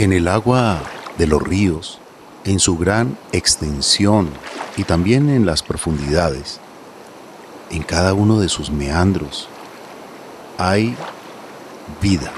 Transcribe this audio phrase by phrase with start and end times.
[0.00, 0.80] En el agua
[1.18, 1.98] de los ríos,
[2.44, 4.30] en su gran extensión
[4.78, 6.58] y también en las profundidades,
[7.70, 9.46] en cada uno de sus meandros,
[10.56, 10.96] hay
[12.00, 12.32] vida.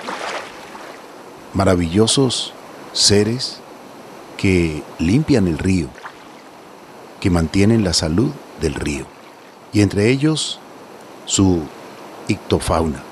[1.54, 2.52] Maravillosos
[2.92, 3.60] seres
[4.36, 5.86] que limpian el río,
[7.20, 9.06] que mantienen la salud del río,
[9.72, 10.58] y entre ellos
[11.26, 11.60] su
[12.26, 13.04] ictofauna,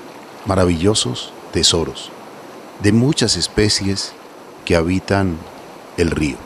[0.45, 2.11] maravillosos tesoros
[2.83, 4.11] de muchas especies
[4.65, 5.37] que habitan
[5.97, 6.37] el río.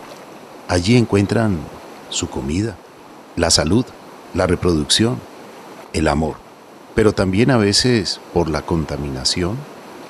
[0.68, 1.58] Allí encuentran
[2.10, 2.76] su comida,
[3.36, 3.86] la salud,
[4.34, 5.20] la reproducción,
[5.94, 6.36] el amor,
[6.96, 9.58] pero también a veces por la contaminación,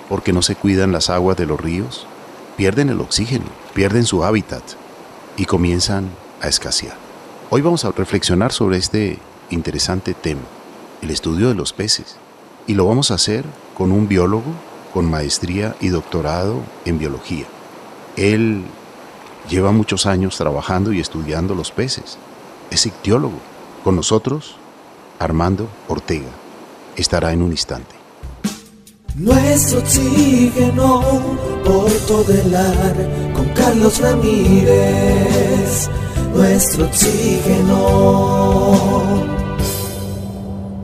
[0.09, 2.07] porque no se cuidan las aguas de los ríos,
[2.57, 4.63] pierden el oxígeno, pierden su hábitat
[5.37, 6.09] y comienzan
[6.41, 6.95] a escasear.
[7.49, 10.41] Hoy vamos a reflexionar sobre este interesante tema,
[11.01, 12.17] el estudio de los peces,
[12.67, 14.53] y lo vamos a hacer con un biólogo
[14.93, 17.45] con maestría y doctorado en biología.
[18.17, 18.63] Él
[19.49, 22.17] lleva muchos años trabajando y estudiando los peces.
[22.71, 23.39] Es ictiólogo.
[23.83, 24.55] Con nosotros,
[25.19, 26.29] Armando Ortega.
[26.95, 27.93] Estará en un instante.
[29.15, 31.01] Nuestro oxígeno
[31.63, 35.89] por todo el ar con Carlos Ramírez.
[36.33, 37.75] Nuestro oxígeno.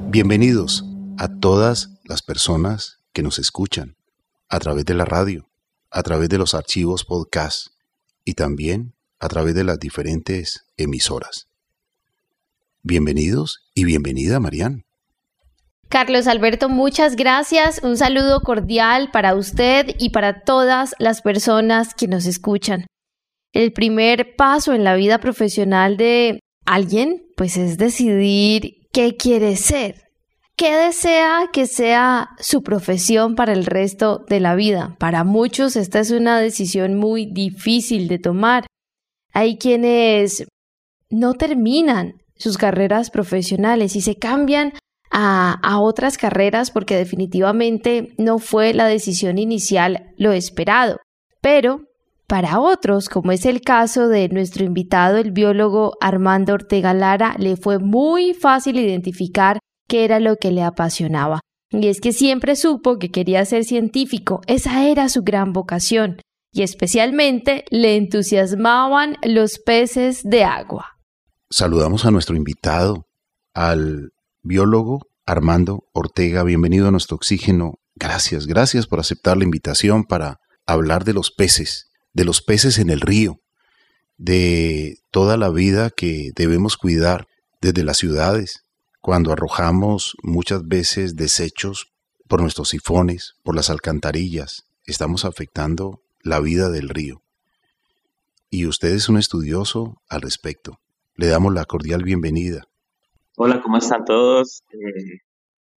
[0.09, 0.85] Bienvenidos
[1.17, 3.95] a todas las personas que nos escuchan
[4.49, 5.50] a través de la radio,
[5.91, 7.67] a través de los archivos podcast
[8.23, 11.47] y también a través de las diferentes emisoras.
[12.81, 14.85] Bienvenidos y bienvenida, Marian.
[15.89, 17.81] Carlos Alberto, muchas gracias.
[17.83, 22.85] Un saludo cordial para usted y para todas las personas que nos escuchan.
[23.51, 30.10] El primer paso en la vida profesional de alguien, pues es decidir qué quiere ser.
[30.61, 34.95] ¿Qué desea que sea su profesión para el resto de la vida?
[34.99, 38.67] Para muchos esta es una decisión muy difícil de tomar.
[39.33, 40.45] Hay quienes
[41.09, 44.73] no terminan sus carreras profesionales y se cambian
[45.09, 50.97] a, a, otras carreras porque definitivamente no fue la decisión inicial lo esperado.
[51.41, 51.85] Pero
[52.27, 57.55] para otros, como es el caso de nuestro invitado, el biólogo Armando Ortega Lara, le
[57.55, 59.57] fue muy fácil identificar
[59.91, 61.41] qué era lo que le apasionaba.
[61.69, 66.21] Y es que siempre supo que quería ser científico, esa era su gran vocación,
[66.53, 70.85] y especialmente le entusiasmaban los peces de agua.
[71.49, 73.05] Saludamos a nuestro invitado,
[73.53, 76.43] al biólogo Armando Ortega.
[76.43, 77.73] Bienvenido a nuestro oxígeno.
[77.95, 82.89] Gracias, gracias por aceptar la invitación para hablar de los peces, de los peces en
[82.89, 83.39] el río,
[84.15, 87.25] de toda la vida que debemos cuidar
[87.59, 88.60] desde las ciudades,
[89.01, 91.91] cuando arrojamos muchas veces desechos
[92.27, 97.23] por nuestros sifones, por las alcantarillas, estamos afectando la vida del río.
[98.51, 100.79] Y usted es un estudioso al respecto.
[101.15, 102.65] Le damos la cordial bienvenida.
[103.37, 104.63] Hola, ¿cómo están todos?
[104.71, 105.21] Eh,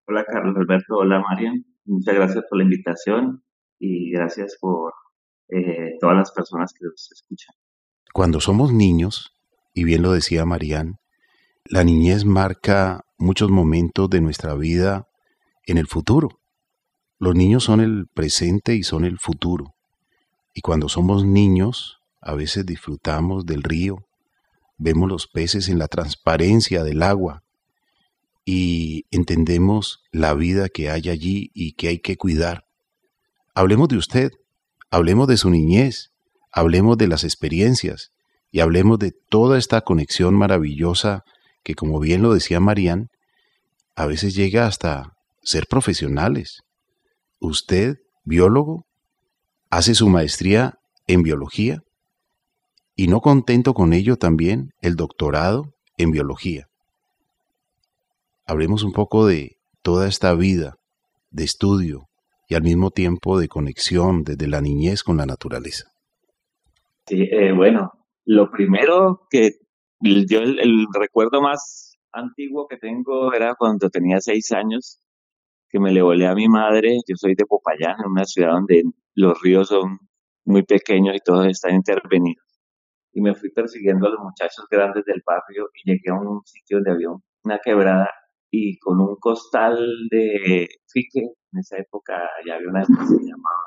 [0.07, 0.97] hola, Carlos Alberto.
[0.99, 1.65] Hola, Marian.
[1.87, 3.43] Muchas gracias por la invitación
[3.79, 4.93] y gracias por
[5.49, 7.55] eh, todas las personas que nos escuchan.
[8.13, 9.35] Cuando somos niños,
[9.73, 10.99] y bien lo decía Marian,
[11.65, 15.09] la niñez marca muchos momentos de nuestra vida
[15.67, 16.41] en el futuro.
[17.19, 19.75] Los niños son el presente y son el futuro.
[20.53, 24.07] Y cuando somos niños, a veces disfrutamos del río,
[24.77, 27.43] vemos los peces en la transparencia del agua
[28.45, 32.65] y entendemos la vida que hay allí y que hay que cuidar.
[33.55, 34.31] Hablemos de usted,
[34.91, 36.13] hablemos de su niñez,
[36.53, 38.13] hablemos de las experiencias
[38.51, 41.25] y hablemos de toda esta conexión maravillosa
[41.63, 43.09] que, como bien lo decía Marían,
[43.97, 45.13] a veces llega hasta
[45.43, 46.63] ser profesionales.
[47.41, 48.87] Usted, biólogo,
[49.71, 50.75] hace su maestría
[51.07, 51.81] en biología
[52.97, 55.65] y no contento con ello también el doctorado
[55.97, 56.67] en biología.
[58.47, 60.77] Hablemos un poco de toda esta vida
[61.31, 62.07] de estudio
[62.49, 65.91] y al mismo tiempo de conexión desde la niñez con la naturaleza.
[67.07, 67.93] Sí, eh, bueno,
[68.25, 69.53] lo primero que
[70.01, 75.01] yo el recuerdo más antiguo que tengo era cuando tenía seis años,
[75.69, 76.99] que me le volé a mi madre.
[77.07, 78.83] Yo soy de Popayán, en una ciudad donde
[79.15, 79.99] los ríos son
[80.45, 82.45] muy pequeños y todos están intervenidos.
[83.13, 86.79] Y me fui persiguiendo a los muchachos grandes del barrio y llegué a un sitio
[86.79, 87.09] donde había
[87.45, 88.11] una quebrada
[88.51, 89.77] y con un costal
[90.11, 93.65] de fique, en esa época ya había una que se llamaba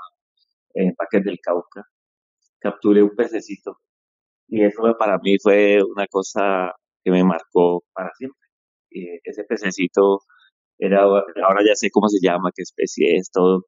[0.74, 1.84] eh, Paquete del Cauca,
[2.60, 3.80] capturé un pececito.
[4.48, 6.74] Y eso para mí fue una cosa
[7.08, 8.42] que me marcó para siempre.
[9.24, 10.20] Ese pececito
[10.78, 13.64] era, ahora ya sé cómo se llama, qué especie es, todo.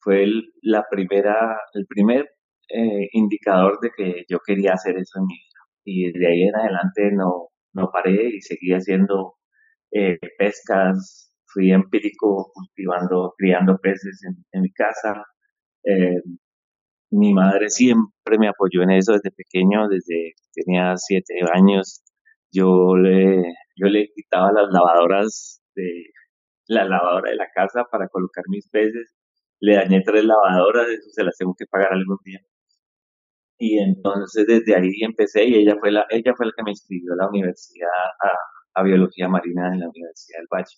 [0.00, 0.26] Fue
[0.62, 2.28] la primera, el primer
[2.68, 5.60] eh, indicador de que yo quería hacer eso en mi vida.
[5.84, 9.34] Y de ahí en adelante no, no paré y seguí haciendo
[9.92, 14.20] eh, pescas, fui empírico cultivando, criando peces
[14.52, 15.24] en, mi casa.
[15.84, 16.22] Eh,
[17.10, 22.02] mi madre siempre me apoyó en eso desde pequeño, desde que tenía siete años.
[22.56, 23.42] Yo le,
[23.76, 26.04] yo le quitaba las lavadoras de
[26.68, 29.14] la lavadora de la casa para colocar mis peces.
[29.60, 32.40] Le dañé tres lavadoras, eso se las tengo que pagar algún día.
[33.58, 37.12] Y entonces desde ahí empecé y ella fue la, ella fue la que me inscribió
[37.14, 37.88] a la universidad,
[38.74, 40.76] a, biología marina en la Universidad del Valle.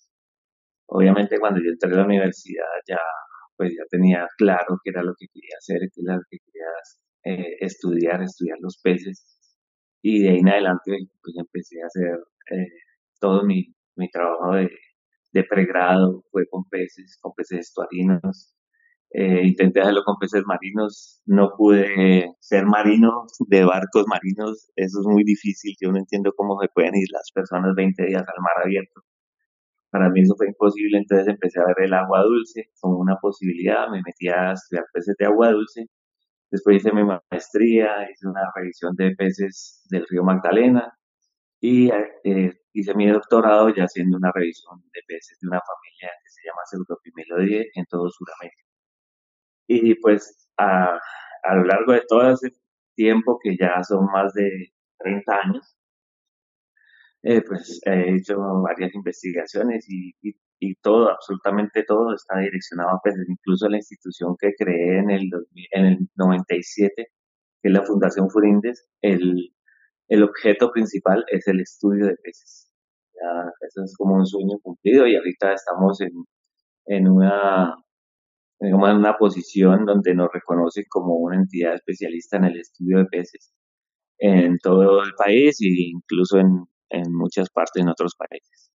[0.87, 2.97] Obviamente cuando yo entré a la universidad ya
[3.57, 6.67] pues ya tenía claro qué era lo que quería hacer, qué era lo que quería
[7.25, 9.38] eh, estudiar, estudiar los peces.
[10.01, 10.91] Y de ahí en adelante
[11.21, 12.19] pues empecé a hacer
[12.51, 12.67] eh,
[13.19, 14.69] todo mi, mi trabajo de,
[15.33, 18.55] de pregrado, fue con peces, con peces estuarinos,
[19.11, 25.07] eh, intenté hacerlo con peces marinos, no pude ser marino de barcos marinos, eso es
[25.07, 28.63] muy difícil, yo no entiendo cómo se pueden ir las personas 20 días al mar
[28.65, 29.01] abierto.
[29.91, 33.89] Para mí eso fue imposible, entonces empecé a ver el agua dulce como una posibilidad,
[33.89, 35.87] me metí a estudiar peces de agua dulce,
[36.51, 40.93] después hice mi maestría, hice una revisión de peces del río Magdalena
[41.61, 41.91] y
[42.23, 46.41] eh, hice mi doctorado ya haciendo una revisión de peces de una familia que se
[46.47, 48.63] llama Pseudopimelodie en todo Sudamérica.
[49.67, 50.99] Y pues a,
[51.43, 52.51] a lo largo de todo ese
[52.95, 54.49] tiempo, que ya son más de
[54.99, 55.78] 30 años,
[57.23, 60.13] eh, pues he hecho varias investigaciones y,
[60.81, 65.29] todo, absolutamente todo está direccionado a peces, incluso la institución que creé en el,
[65.71, 69.53] en el 97, que es la Fundación Furindes, el,
[70.09, 72.71] el objeto principal es el estudio de peces.
[73.13, 77.75] Ya, eso es como un sueño cumplido y ahorita estamos en, una
[78.61, 83.53] en una posición donde nos reconoce como una entidad especialista en el estudio de peces
[84.17, 88.71] en todo el país e incluso en, en muchas partes en otros países.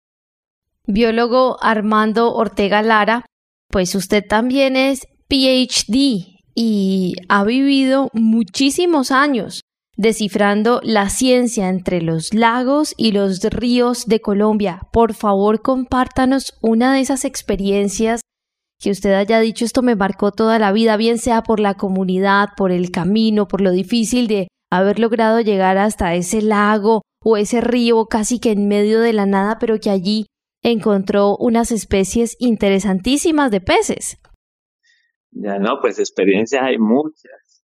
[0.86, 3.24] Biólogo Armando Ortega Lara,
[3.68, 9.62] pues usted también es PhD y ha vivido muchísimos años
[9.96, 14.80] descifrando la ciencia entre los lagos y los ríos de Colombia.
[14.92, 18.20] Por favor, compártanos una de esas experiencias
[18.80, 22.50] que usted haya dicho esto me marcó toda la vida, bien sea por la comunidad,
[22.56, 27.60] por el camino, por lo difícil de haber logrado llegar hasta ese lago o ese
[27.60, 30.26] río casi que en medio de la nada, pero que allí
[30.62, 34.18] encontró unas especies interesantísimas de peces.
[35.30, 37.64] Ya no, pues experiencias hay muchas.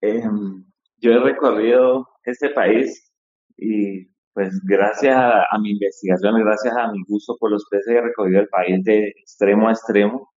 [0.00, 0.64] Em,
[0.98, 3.12] yo he recorrido este país
[3.56, 8.40] y pues gracias a, mi investigación, gracias a mi gusto por los peces, he recorrido
[8.40, 10.30] el país de extremo a extremo,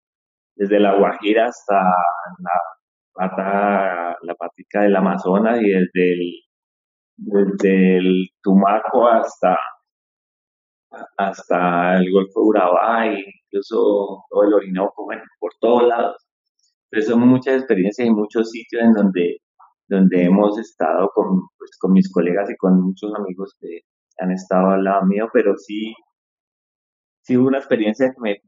[0.55, 2.61] desde la Guajira hasta la
[3.13, 6.46] pata, la patica del Amazonas y desde el,
[7.17, 9.57] desde el Tumaco hasta,
[11.17, 16.27] hasta el Golfo de Urabá, incluso todo el Orinoco, bueno, por todos lados.
[16.91, 19.37] Entonces son muchas experiencias y muchos sitios en donde
[19.87, 23.81] donde hemos estado con, pues, con mis colegas y con muchos amigos que
[24.19, 25.93] han estado al lado mío, pero sí,
[27.21, 28.41] sí hubo una experiencia que, me,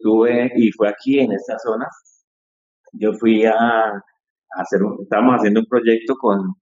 [0.00, 1.86] tuve y fue aquí en esta zona.
[2.92, 3.92] Yo fui a,
[4.50, 6.54] hacer un, estábamos haciendo un proyecto con,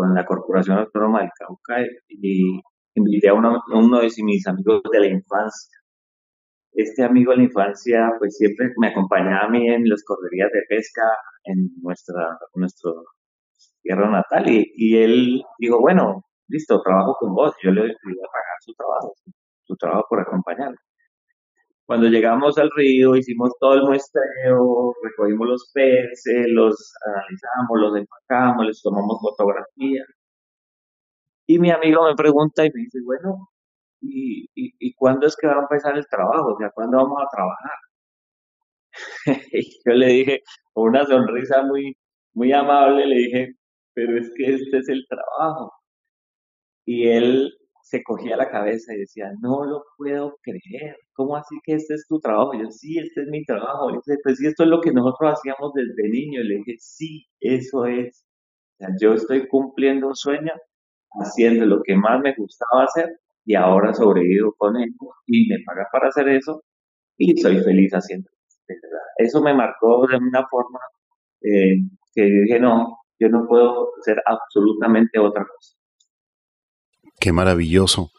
[0.00, 2.58] con la Corporación Autónoma del Cauca y
[2.94, 3.60] invité a uno,
[4.00, 5.78] de mis amigos de la infancia.
[6.72, 10.62] Este amigo de la infancia, pues siempre me acompañaba a mí en las correrías de
[10.70, 11.02] pesca
[11.44, 13.04] en nuestra, nuestro
[13.82, 18.32] tierra natal y, y él dijo, bueno, listo, trabajo con vos, yo le voy a
[18.32, 19.12] pagar su trabajo,
[19.64, 20.78] su trabajo por acompañarme.
[21.90, 28.64] Cuando llegamos al río, hicimos todo el muestreo, recogimos los peces, los analizamos, los empacamos,
[28.64, 30.04] les tomamos fotografía.
[31.48, 33.48] Y mi amigo me pregunta y me dice, bueno,
[34.00, 36.54] ¿y, y, y cuándo es que va a empezar el trabajo?
[36.54, 37.78] O sea, ¿cuándo vamos a trabajar?
[39.52, 40.42] y yo le dije,
[40.72, 41.96] con una sonrisa muy,
[42.34, 43.54] muy amable, le dije,
[43.94, 45.72] pero es que este es el trabajo.
[46.86, 47.52] Y él
[47.90, 52.06] se cogía la cabeza y decía, no lo puedo creer, ¿cómo así que este es
[52.06, 52.52] tu trabajo?
[52.54, 53.90] yo, sí, este es mi trabajo.
[53.90, 56.40] Y dice, pues sí, esto es lo que nosotros hacíamos desde niño.
[56.40, 58.24] Y le dije, sí, eso es.
[58.74, 60.52] O sea, yo estoy cumpliendo un sueño,
[61.20, 64.94] haciendo lo que más me gustaba hacer y ahora sobrevivo con él
[65.26, 66.62] y me paga para hacer eso
[67.18, 68.30] y soy feliz haciendo
[69.16, 70.78] Eso me marcó de una forma
[71.42, 71.74] eh,
[72.14, 75.79] que dije, no, yo no puedo hacer absolutamente otra cosa.
[77.20, 78.10] Qué maravilloso.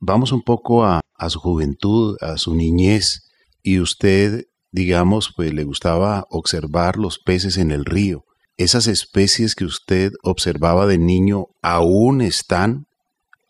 [0.00, 3.30] Vamos un poco a, su juventud, a su niñez,
[3.62, 8.26] y usted, digamos, pues le gustaba observar los peces en el río.
[8.56, 12.86] ¿esas especies que usted observaba de niño aún están,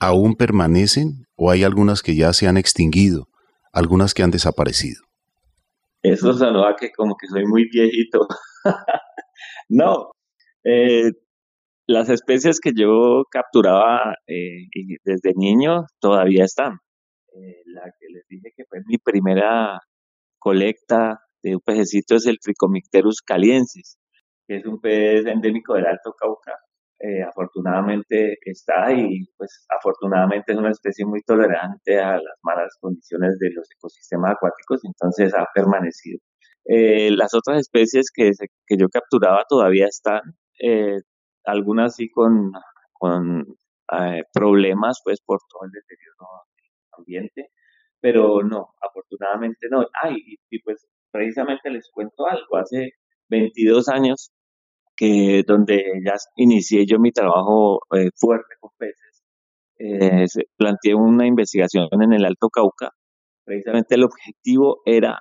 [0.00, 3.28] aún permanecen o hay algunas que ya se han extinguido,
[3.72, 5.02] algunas que han desaparecido?
[6.02, 8.26] Eso sonó a que como que soy muy viejito.
[9.68, 10.10] no,
[10.64, 11.12] eh,
[11.86, 14.66] las especies que yo capturaba eh,
[15.04, 16.78] desde niño todavía están.
[17.34, 19.78] Eh, la que les dije que fue mi primera
[20.38, 23.98] colecta de un pececito es el Tricomicterus caliensis,
[24.48, 26.54] que es un pez endémico del Alto Cauca.
[26.98, 33.38] Eh, afortunadamente está y pues afortunadamente es una especie muy tolerante a las malas condiciones
[33.38, 36.18] de los ecosistemas acuáticos, entonces ha permanecido.
[36.64, 38.30] Las otras especies que,
[38.66, 40.22] que yo capturaba todavía están,
[41.46, 42.52] algunas sí con,
[42.92, 43.56] con
[44.32, 46.26] problemas pues por todo el deterioro
[46.56, 47.50] del ambiente,
[48.00, 49.86] pero no, afortunadamente no.
[50.02, 50.16] Ay,
[50.50, 52.92] y, pues precisamente les cuento algo, hace
[53.28, 54.32] 22 años
[54.96, 59.24] que donde ya inicié yo mi trabajo eh, fuerte con peces,
[59.78, 60.26] eh,
[60.56, 62.90] planteé una investigación en el Alto Cauca.
[63.44, 65.20] Precisamente el objetivo era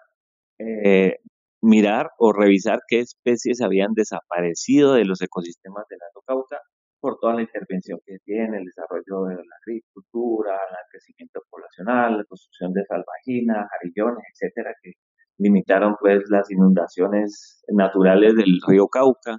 [0.59, 1.17] eh,
[1.65, 6.61] mirar o revisar qué especies habían desaparecido de los ecosistemas del Alto Cauca
[6.99, 12.23] por toda la intervención que tiene, el desarrollo de la agricultura, el crecimiento poblacional, la
[12.25, 14.93] construcción de salvajinas, jarillones, etcétera, que
[15.39, 19.37] limitaron pues las inundaciones naturales del río Cauca.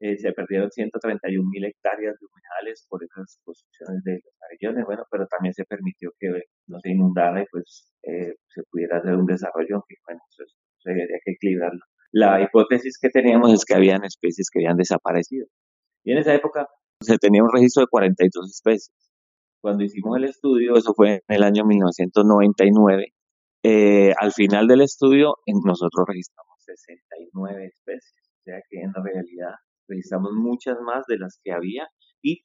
[0.00, 5.04] Eh, se perdieron 131 mil hectáreas de humedales por esas construcciones de los jarillones, bueno,
[5.10, 6.28] pero también se permitió que
[6.66, 10.42] no se inundara y pues eh, se pudiera hacer un desarrollo que, bueno, eso
[10.84, 11.80] que equilibrarlo.
[12.12, 15.46] La hipótesis que teníamos es que habían especies que habían desaparecido.
[16.04, 16.68] Y en esa época
[17.00, 18.92] se tenía un registro de 42 especies.
[19.60, 23.14] Cuando hicimos el estudio, eso fue en el año 1999,
[23.64, 29.54] eh, al final del estudio nosotros registramos 69 especies, o sea que en realidad
[29.88, 31.86] registramos muchas más de las que había
[32.22, 32.44] y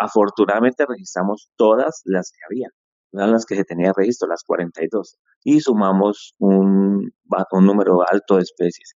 [0.00, 2.68] afortunadamente registramos todas las que había,
[3.12, 7.10] eran las que se tenía registro, las 42, y sumamos un,
[7.52, 8.94] un número alto de especies.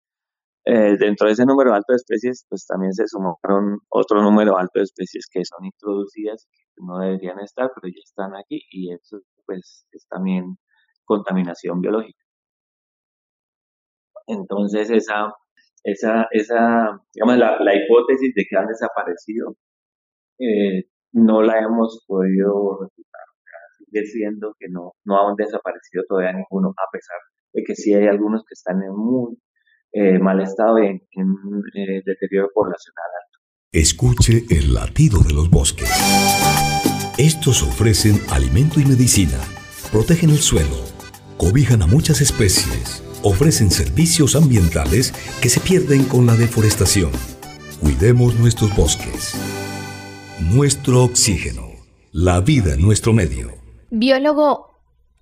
[0.65, 4.79] Eh, dentro de ese número alto de especies, pues también se sumaron otro número alto
[4.79, 9.19] de especies que son introducidas, que no deberían estar, pero ya están aquí, y eso
[9.47, 10.57] pues es también
[11.05, 12.23] contaminación biológica.
[14.27, 15.33] Entonces esa,
[15.85, 19.57] esa, esa digamos, la, la hipótesis de que han desaparecido,
[20.39, 23.23] eh, no la hemos podido refutar.
[23.93, 27.17] Sigue siendo que no, no han desaparecido todavía ninguno, a pesar
[27.53, 29.37] de que sí hay algunos que están en muy
[29.93, 31.01] eh, mal estado y en,
[31.75, 33.39] eh, deterioro poblacional alto.
[33.73, 35.91] Escuche el latido de los bosques.
[37.19, 39.39] Estos ofrecen alimento y medicina,
[39.91, 40.77] protegen el suelo,
[41.37, 47.11] cobijan a muchas especies, ofrecen servicios ambientales que se pierden con la deforestación.
[47.81, 49.35] Cuidemos nuestros bosques.
[50.41, 51.73] Nuestro oxígeno.
[52.13, 53.62] La vida en nuestro medio.
[53.95, 54.81] Biólogo,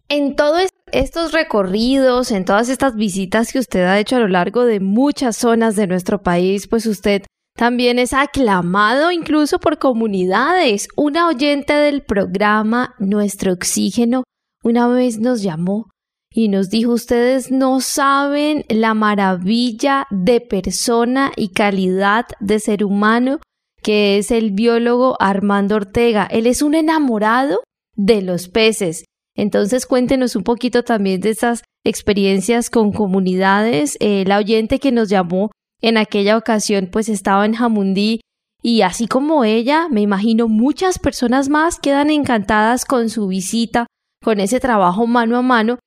[0.08, 0.58] en todo
[0.92, 5.36] estos recorridos, en todas estas visitas que usted ha hecho a lo largo de muchas
[5.36, 7.24] zonas de nuestro país, pues usted
[7.56, 10.86] también es aclamado incluso por comunidades.
[10.96, 14.22] Una oyente del programa Nuestro Oxígeno
[14.62, 15.90] una vez nos llamó
[16.32, 23.40] y nos dijo, ustedes no saben la maravilla de persona y calidad de ser humano
[23.82, 26.28] que es el biólogo Armando Ortega.
[26.30, 27.64] Él es un enamorado
[28.00, 29.04] de los peces
[29.40, 33.96] entonces cuéntenos un poquito también de esas experiencias con comunidades.
[34.00, 38.20] Eh, la oyente que nos llamó en aquella ocasión pues estaba en Jamundí
[38.62, 43.86] y así como ella, me imagino muchas personas más quedan encantadas con su visita,
[44.22, 45.78] con ese trabajo mano a mano,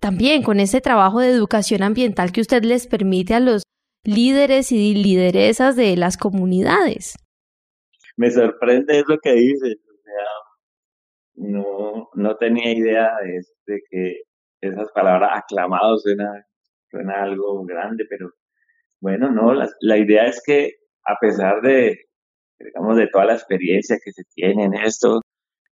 [0.00, 3.64] también con ese trabajo de educación ambiental que usted les permite a los
[4.04, 7.16] líderes y lideresas de las comunidades.
[8.16, 9.80] Me sorprende lo que dice
[11.40, 13.12] no, no tenía idea
[13.66, 14.22] de, que
[14.60, 16.46] esas palabras aclamados suena,
[16.90, 18.30] suena algo grande, pero
[19.00, 20.74] bueno, no, la, la idea es que
[21.06, 21.98] a pesar de,
[22.58, 25.22] digamos, de toda la experiencia que se tiene en esto,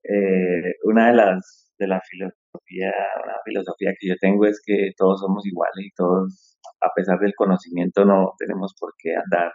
[0.05, 2.93] eh, una de las de la filosofía,
[3.25, 7.35] una filosofía que yo tengo es que todos somos iguales y todos, a pesar del
[7.37, 9.53] conocimiento, no tenemos por qué andar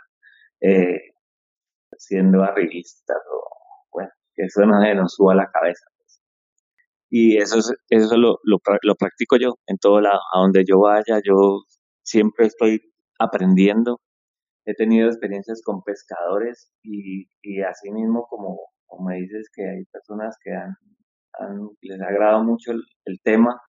[0.62, 1.02] eh,
[1.98, 3.18] siendo arribistas
[3.92, 5.86] bueno, que eso no se nos suba la cabeza.
[7.16, 10.20] Y eso, es, eso lo, lo, practico yo en todo lado.
[10.34, 11.62] A donde yo vaya, yo
[12.04, 12.82] siempre estoy
[13.20, 14.00] aprendiendo.
[14.66, 19.86] He tenido experiencias con pescadores y, y así mismo como, como me dices que hay
[19.92, 20.76] personas que han,
[21.82, 23.62] les ha agradado mucho el, el tema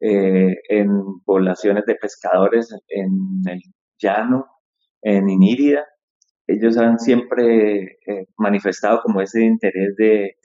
[0.00, 3.10] eh, en poblaciones de pescadores en
[3.50, 3.60] el
[3.98, 4.46] llano,
[5.02, 5.84] en Inírida,
[6.46, 10.36] ellos han siempre eh, manifestado como ese interés de,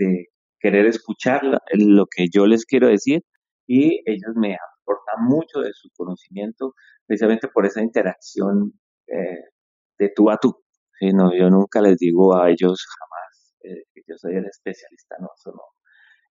[0.59, 1.41] querer escuchar
[1.73, 3.21] lo que yo les quiero decir
[3.67, 6.73] y ellos me aportan mucho de su conocimiento
[7.05, 8.73] precisamente por esa interacción
[9.07, 9.43] eh,
[9.97, 10.55] de tú a tú.
[11.13, 15.27] no, yo nunca les digo a ellos jamás eh, que yo soy el especialista, no,
[15.37, 15.63] eso no.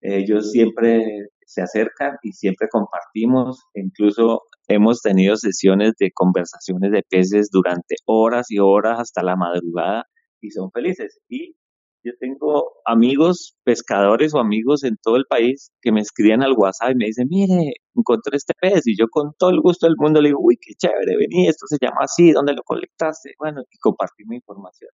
[0.01, 7.49] Ellos siempre se acercan y siempre compartimos, incluso hemos tenido sesiones de conversaciones de peces
[7.51, 10.05] durante horas y horas hasta la madrugada
[10.39, 11.19] y son felices.
[11.27, 11.55] Y
[12.03, 16.91] yo tengo amigos pescadores o amigos en todo el país que me escriben al WhatsApp
[16.91, 20.21] y me dicen, mire, encontré este pez y yo con todo el gusto del mundo
[20.21, 23.33] le digo, uy, qué chévere, vení, esto se llama así, ¿dónde lo colectaste?
[23.37, 24.91] Bueno, y compartimos información.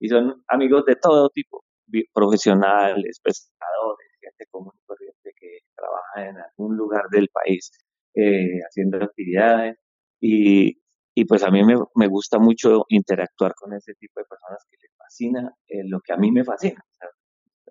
[0.00, 1.64] Y son amigos de todo tipo,
[2.12, 7.70] profesionales, pescadores, gente común y corriente que trabaja en algún lugar del país
[8.14, 9.76] eh, haciendo actividades.
[10.20, 10.80] Y,
[11.14, 14.76] y pues a mí me, me, gusta mucho interactuar con ese tipo de personas que
[14.80, 16.84] les fascina eh, lo que a mí me fascina.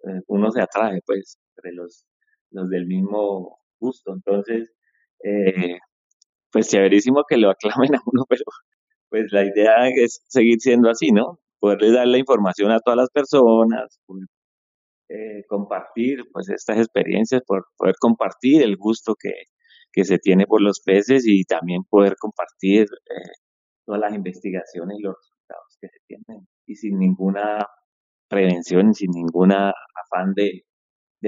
[0.04, 2.06] Eh, uno se atrae pues entre los,
[2.52, 4.14] los del mismo gusto.
[4.14, 4.72] Entonces,
[6.52, 8.44] pues chéverísimo que lo aclamen a uno, pero
[9.10, 11.40] pues la idea es seguir siendo así, ¿no?
[11.60, 14.00] Poderle dar la información a todas las personas,
[15.10, 19.32] eh, compartir pues estas experiencias, por poder compartir el gusto que,
[19.94, 23.32] que, se tiene por los peces y también poder compartir eh,
[23.86, 27.66] todas las investigaciones y los resultados que se tienen y sin ninguna
[28.30, 30.64] prevención, sin ninguna afán de,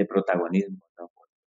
[0.08, 0.78] protagonismo.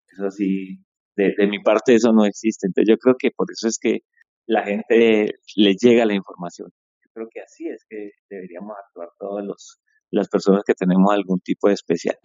[0.07, 0.83] Eso sí,
[1.15, 2.67] de, mi parte eso no existe.
[2.67, 4.01] Entonces yo creo que por eso es que
[4.45, 6.69] la gente le llega la información.
[7.03, 9.79] Yo creo que así es que deberíamos actuar todos los
[10.13, 12.21] las personas que tenemos algún tipo de especialidad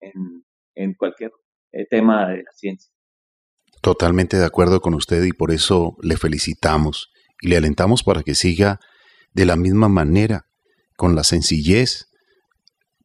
[0.00, 0.42] en,
[0.74, 1.30] en, cualquier
[1.72, 2.90] eh, tema de la ciencia.
[3.82, 8.34] Totalmente de acuerdo con usted y por eso le felicitamos y le alentamos para que
[8.34, 8.80] siga
[9.32, 10.49] de la misma manera,
[11.00, 12.08] con la sencillez,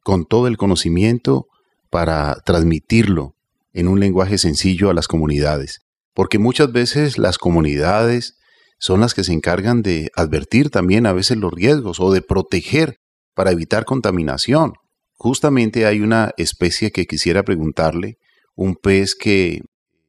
[0.02, 1.46] con todo el conocimiento
[1.88, 3.36] para transmitirlo
[3.72, 5.80] en un lenguaje sencillo a las comunidades.
[6.12, 8.36] Porque muchas veces las comunidades
[8.78, 12.98] son las que se encargan de advertir también a veces los riesgos o de proteger
[13.32, 14.74] para evitar contaminación.
[15.14, 18.18] Justamente hay una especie que quisiera preguntarle,
[18.54, 19.62] un pez que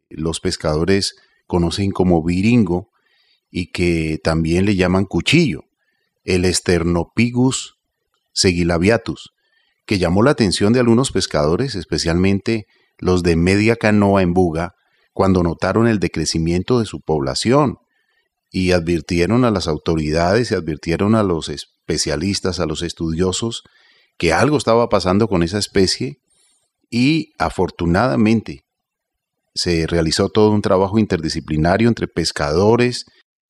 [0.10, 2.90] los pescadores conocen como viringo
[3.50, 5.62] y que también le llaman cuchillo,
[6.26, 7.77] el Sternopigus
[8.38, 9.32] segilaviatus,
[9.88, 12.66] que llamó la atención de algunos pescadores, especialmente
[13.00, 14.74] los de media canoa en Buga,
[15.12, 17.78] cuando notaron el decrecimiento de su población
[18.52, 23.64] y advirtieron a las autoridades y advirtieron a los especialistas, a los estudiosos,
[24.18, 26.18] que algo estaba pasando con esa especie
[26.92, 28.62] y afortunadamente
[29.56, 33.06] se realizó todo un trabajo interdisciplinario entre pescadores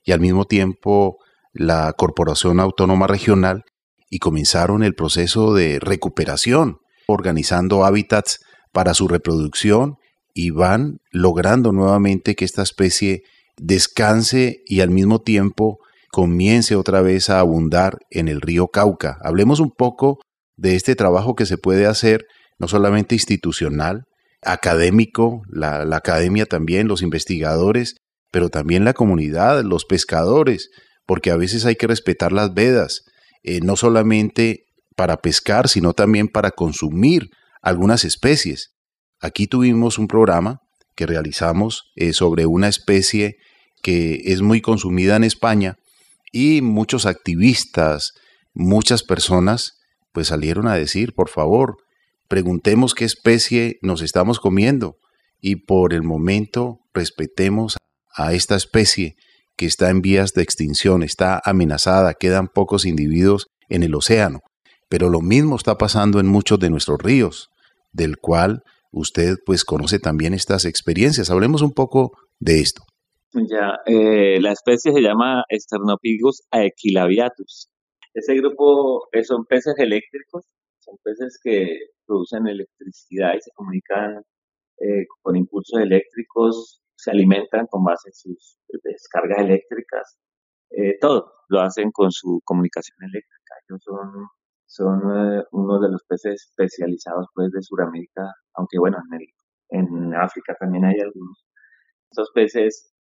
[0.06, 1.18] y al mismo tiempo
[1.52, 3.66] la Corporación Autónoma Regional
[4.10, 8.40] y comenzaron el proceso de recuperación, organizando hábitats
[8.72, 9.96] para su reproducción
[10.34, 13.24] y van logrando nuevamente que esta especie
[13.58, 15.80] descanse y al mismo tiempo
[16.12, 19.18] comience otra vez a abundar en el río Cauca.
[19.24, 20.20] Hablemos un poco
[20.56, 22.26] de este trabajo que se puede hacer,
[22.60, 24.06] no solamente institucional,
[24.42, 27.96] académico, la, academia también, los investigadores,
[28.32, 30.70] pero también la comunidad, los pescadores,
[31.06, 33.04] porque a veces hay que respetar las vedas,
[33.44, 37.30] eh, no solamente para pescar, sino también para consumir
[37.62, 38.74] algunas especies.
[39.20, 40.62] Aquí tuvimos un programa
[40.96, 43.38] que realizamos eh, sobre una especie
[43.82, 45.78] que es muy consumida en España
[46.32, 48.14] y muchos activistas,
[48.54, 49.78] muchas personas,
[50.12, 51.78] pues salieron a decir, por favor,
[52.28, 54.98] preguntemos qué especie nos estamos comiendo
[55.40, 57.78] y por el momento respetemos
[58.16, 59.16] a esta especie
[59.58, 64.40] que está en vías de extinción, está amenazada, quedan pocos individuos en el océano.
[64.88, 67.50] Pero lo mismo está pasando en muchos de nuestros ríos,
[67.92, 71.30] del cual usted pues conoce también estas experiencias.
[71.30, 72.84] Hablemos un poco de esto.
[73.34, 77.70] Ya, eh, la especie se llama Sternopigus aequilaviatus.
[78.14, 80.46] Ese grupo eh, son peces eléctricos,
[80.80, 84.24] son peces que producen electricidad y se comunican
[84.80, 90.18] eh, con impulsos eléctricos, se alimentan con base en sus descargas eléctricas,
[91.00, 93.56] todo lo hacen con su comunicación eléctrica.
[93.70, 94.28] Ellos son,
[94.66, 98.98] son uno de los peces especializados pues de Sudamérica, aunque bueno,
[99.70, 101.46] en, África también hay algunos.
[102.10, 102.94] Estos peces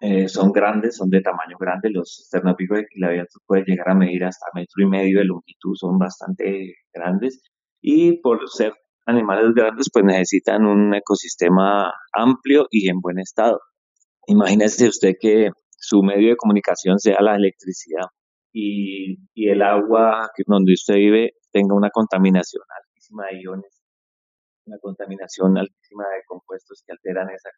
[0.00, 1.90] eh, son grandes, son de tamaño grande.
[1.90, 6.74] Los Sternopicos equilabiatus pueden llegar a medir hasta metro y medio de longitud, son bastante
[6.92, 7.42] grandes.
[7.82, 8.74] Y por ser
[9.10, 13.60] animales grandes, pues necesitan un ecosistema amplio y en buen estado.
[14.26, 18.06] Imagínese usted que su medio de comunicación sea la electricidad.
[18.52, 23.82] y, y el agua donde usted vive tenga una contaminación altísima de iones,
[24.66, 27.50] una contaminación altísima de compuestos que alteran esa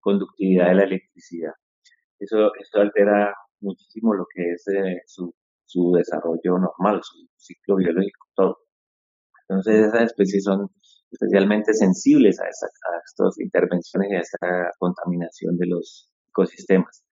[0.00, 1.52] conductividad de la electricidad.
[2.18, 5.32] Eso, eso altera muchísimo lo que es eh, su,
[5.64, 8.58] su desarrollo normal, su ciclo biológico, todo.
[9.48, 10.68] Entonces esas especies son
[11.12, 17.04] especialmente sensibles a, estas intervenciones y a esta contaminación de los ecosistemas.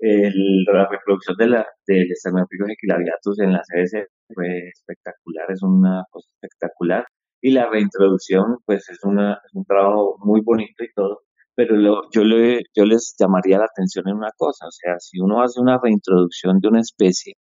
[0.00, 6.28] la reproducción de la, del Sternopithecus equilabiatus en la CBC fue espectacular, es una cosa
[6.40, 7.04] espectacular.
[7.42, 11.22] Y la reintroducción, pues es, una, es un trabajo muy bonito y todo,
[11.54, 11.74] pero
[12.12, 15.60] yo, le, yo les llamaría la atención en una cosa, o sea, si uno hace
[15.60, 17.34] una reintroducción de una especie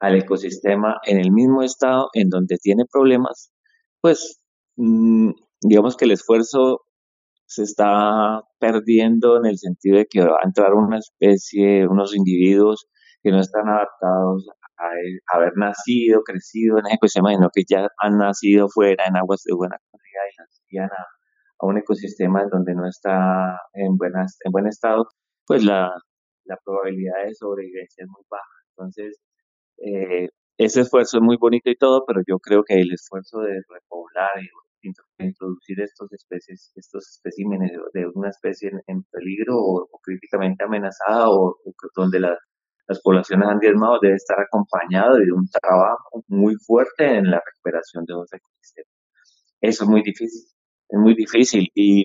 [0.00, 3.52] al ecosistema en el mismo estado en donde tiene problemas,
[4.00, 4.43] pues
[4.76, 5.30] mm,
[5.62, 6.82] digamos que el esfuerzo
[7.46, 12.86] se está perdiendo en el sentido de que va a entrar una especie, unos individuos
[13.22, 18.18] que no están adaptados a, haber nacido, crecido en ese ecosistema, sino que ya han
[18.18, 22.86] nacido fuera en aguas de buena calidad y a, a un ecosistema en donde no
[22.88, 25.06] está en, buenas, en buen estado,
[25.46, 25.90] pues la,
[26.44, 28.44] la probabilidad de sobrevivencia es muy baja.
[28.70, 29.20] Entonces,
[29.78, 33.60] eh, ese esfuerzo es muy bonito y todo, pero yo creo que el esfuerzo de
[33.68, 34.48] repoblar y
[35.18, 41.56] introducir estos especies, estos especímenes de una especie en, peligro o, críticamente amenazada o,
[41.96, 47.40] donde las poblaciones han diezmado debe estar acompañado de un trabajo muy fuerte en la
[47.44, 48.90] recuperación de los ecosistemas.
[49.60, 50.44] Eso es muy difícil,
[50.88, 52.04] es muy difícil y,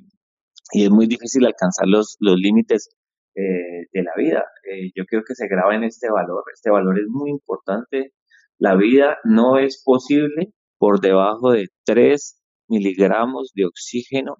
[0.71, 2.89] es muy difícil alcanzar los, los límites
[3.35, 4.45] eh, de la vida.
[4.63, 6.43] Eh, yo creo que se graba en este valor.
[6.53, 8.13] Este valor es muy importante.
[8.59, 14.37] La vida no es posible por debajo de 3 miligramos de oxígeno,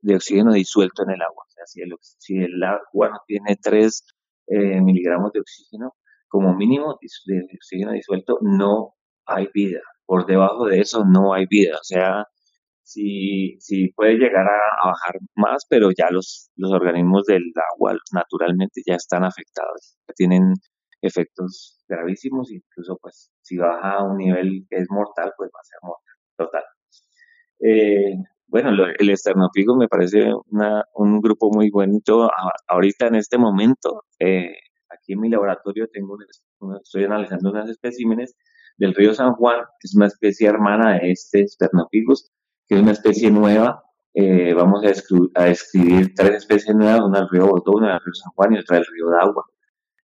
[0.00, 1.44] de oxígeno disuelto en el agua.
[1.46, 4.04] O sea, si el, si el agua no tiene 3
[4.46, 5.94] eh, miligramos de oxígeno,
[6.28, 8.94] como mínimo de oxígeno disuelto, no
[9.26, 9.80] hay vida.
[10.06, 11.76] Por debajo de eso no hay vida.
[11.76, 12.24] O sea,
[12.82, 17.42] sí, sí puede llegar a, bajar más, pero ya los, los organismos del
[17.74, 20.54] agua naturalmente ya están afectados, tienen
[21.00, 25.64] efectos gravísimos, incluso pues si baja a un nivel que es mortal, pues va a
[25.64, 26.64] ser mortal, total.
[27.60, 28.14] Eh,
[28.46, 30.32] bueno, el esternopigo me parece
[30.94, 32.30] un grupo muy bonito.
[32.66, 34.54] ahorita en este momento, eh,
[34.88, 36.16] aquí en mi laboratorio tengo
[36.82, 38.36] estoy analizando unas especímenes
[38.78, 42.30] del río San Juan, que es una especie hermana de este Sternopithecus,
[42.66, 43.82] que es una especie nueva.
[44.14, 48.32] Eh, vamos a, describir tres especies nuevas, una del río Botón, una del río San
[48.32, 49.44] Juan y otra del río Dagua.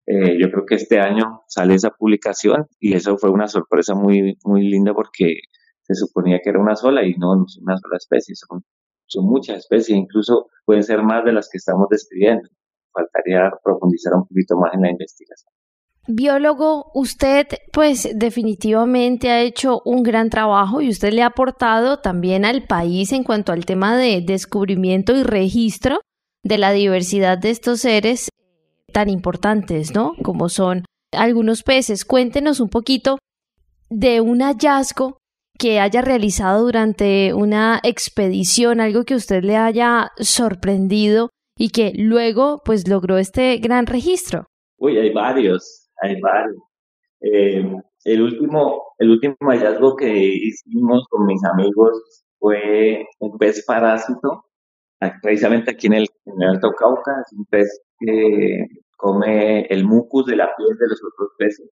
[0.06, 4.36] Eh, yo creo que este año sale esa publicación y eso fue una sorpresa muy,
[4.44, 5.38] muy linda porque
[5.82, 8.64] se suponía que era una sola y no, no es una sola especie, son,
[9.06, 12.48] son muchas especies, incluso pueden ser más de las que estamos describiendo.
[12.92, 15.52] Faltaría profundizar un poquito más en la investigación.
[16.06, 22.44] Biólogo, usted pues definitivamente ha hecho un gran trabajo y usted le ha aportado también
[22.44, 26.00] al país en cuanto al tema de descubrimiento y registro
[26.42, 28.28] de la diversidad de estos seres
[28.94, 30.14] tan importantes, ¿no?
[30.22, 32.06] Como son algunos peces.
[32.06, 33.18] Cuéntenos un poquito
[33.90, 35.18] de un hallazgo
[35.58, 41.28] que haya realizado durante una expedición, algo que usted le haya sorprendido
[41.58, 44.46] y que luego pues logró este gran registro.
[44.78, 46.56] Uy, hay varios hay varios.
[47.20, 47.64] Eh,
[48.04, 54.44] el, último, el último hallazgo que hicimos con mis amigos fue un pez parásito,
[55.22, 56.06] precisamente aquí en el,
[56.48, 58.66] Alto Cauca, es un pez que
[59.04, 61.70] come el mucus de la piel de los otros peces.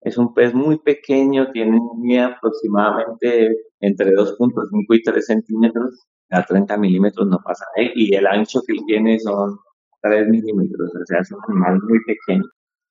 [0.00, 7.26] Es un pez muy pequeño, tiene aproximadamente entre 2.5 y 3 centímetros, a 30 milímetros
[7.26, 7.90] no pasa, ¿eh?
[7.96, 9.56] y el ancho que tiene son
[10.02, 12.44] 3 milímetros, o sea, es un animal muy pequeño.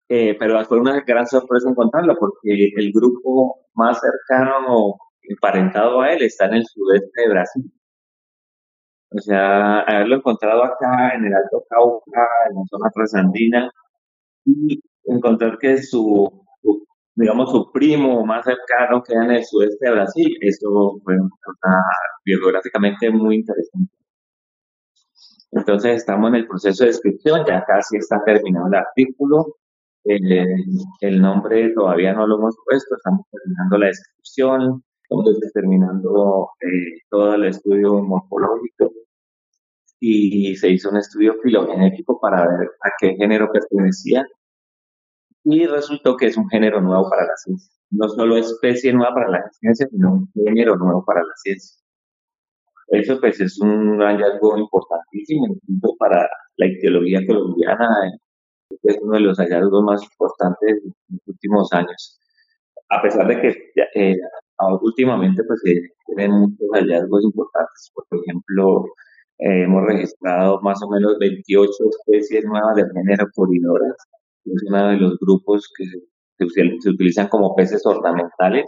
[0.10, 6.23] Eh, pero fue una gran sorpresa encontrarlo porque el grupo más cercano emparentado a él
[6.23, 7.71] está en el sudeste de Brasil.
[9.10, 13.72] O sea, haberlo encontrado acá en el Alto Cauca, en la zona transandina,
[14.46, 16.30] y encontrar que su,
[17.15, 21.82] digamos, su primo más cercano queda en el sudeste de Brasil, eso fue una cosa
[22.26, 23.93] biográficamente muy interesante.
[25.52, 29.56] Entonces estamos en el proceso de descripción, ya casi está terminado el artículo,
[30.04, 37.36] el, nombre todavía no lo hemos puesto, estamos terminando la descripción, estamos terminando eh, todo
[37.36, 38.91] el estudio morfológico
[40.00, 44.26] y se hizo un estudio filogenético para ver a qué género pertenecía
[45.43, 47.74] y resultó que es un género nuevo para la ciencia.
[47.89, 51.82] No solo especie nueva para la ciencia, sino un género nuevo para la ciencia.
[52.89, 55.56] Eso pues es un hallazgo importantísimo
[55.98, 57.88] para la ictiología colombiana
[58.84, 62.20] es uno de los hallazgos más importantes de los últimos años.
[62.89, 63.50] A pesar de que
[63.95, 64.15] eh,
[64.82, 65.73] últimamente pues se
[66.06, 68.86] tienen muchos hallazgos importantes, por ejemplo,
[69.39, 73.95] eh, hemos registrado más o menos 28 especies nuevas de género poridoras,
[74.45, 78.65] es uno de los grupos que se, utilizan como peces ornamentales,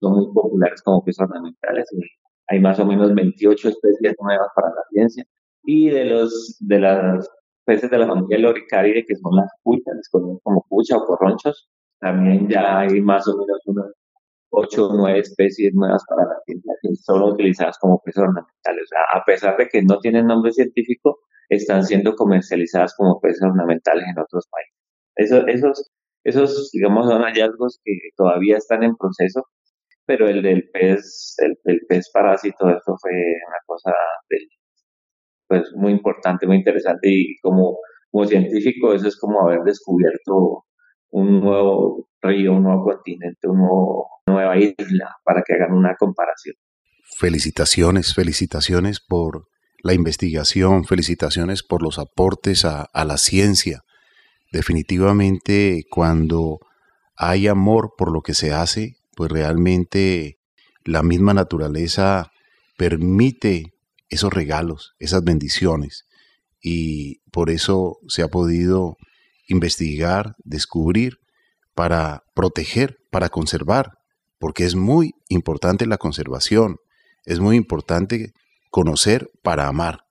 [0.00, 1.88] son muy populares como peces ornamentales,
[2.48, 5.24] hay más o menos 28 especies nuevas para la ciencia,
[5.64, 7.28] y de los de las
[7.64, 11.68] peces de la familia Loricariide, que son las puchas, les conocemos como pucha o corronchos,
[12.00, 13.92] también ya hay más o menos unas
[14.50, 18.82] 8 o 9 especies nuevas para la ciencia que son utilizadas como peces ornamentales.
[18.84, 23.42] O sea, a pesar de que no tienen nombre científico, están siendo comercializadas como peces
[23.42, 24.74] ornamentales en otros países.
[25.16, 25.90] Eso, esos,
[26.24, 29.46] esos, digamos, son hallazgos que todavía están en proceso,
[30.06, 33.92] pero el del pez, el, pez parásito, esto fue una cosa
[35.48, 37.78] pues muy importante, muy interesante y como,
[38.10, 40.64] como científico eso es como haber descubierto
[41.14, 43.68] un nuevo río, un nuevo continente, una
[44.26, 46.56] nueva isla, para que hagan una comparación.
[47.18, 49.46] Felicitaciones, felicitaciones por
[49.84, 53.82] la investigación, felicitaciones por los aportes a, a la ciencia.
[54.50, 56.58] Definitivamente cuando
[57.16, 60.40] hay amor por lo que se hace, pues realmente
[60.84, 62.32] la misma naturaleza
[62.76, 63.72] permite
[64.08, 66.06] esos regalos, esas bendiciones.
[66.60, 68.96] Y por eso se ha podido
[69.46, 71.18] investigar, descubrir,
[71.74, 73.98] para proteger, para conservar,
[74.38, 76.76] porque es muy importante la conservación,
[77.24, 78.32] es muy importante
[78.70, 80.04] conocer para amar.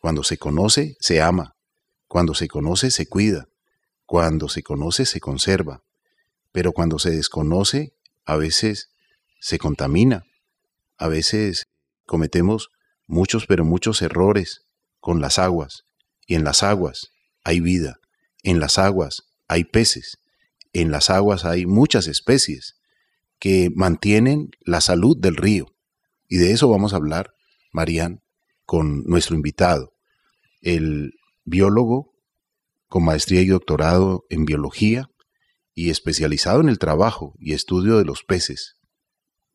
[0.00, 1.54] Cuando se conoce, se ama.
[2.06, 3.46] Cuando se conoce, se cuida.
[4.06, 5.82] Cuando se conoce, se conserva.
[6.52, 7.92] Pero cuando se desconoce,
[8.24, 8.90] a veces
[9.40, 10.24] se contamina.
[10.96, 11.66] A veces
[12.06, 12.70] cometemos
[13.06, 14.62] muchos, pero muchos errores
[15.00, 15.84] con las aguas.
[16.26, 17.12] Y en las aguas
[17.44, 17.98] hay vida.
[18.42, 20.18] En las aguas hay peces.
[20.72, 22.78] En las aguas hay muchas especies
[23.38, 25.74] que mantienen la salud del río.
[26.28, 27.32] Y de eso vamos a hablar,
[27.72, 28.22] Marían,
[28.64, 29.94] con nuestro invitado,
[30.60, 32.12] el biólogo
[32.88, 35.10] con maestría y doctorado en biología
[35.74, 38.76] y especializado en el trabajo y estudio de los peces.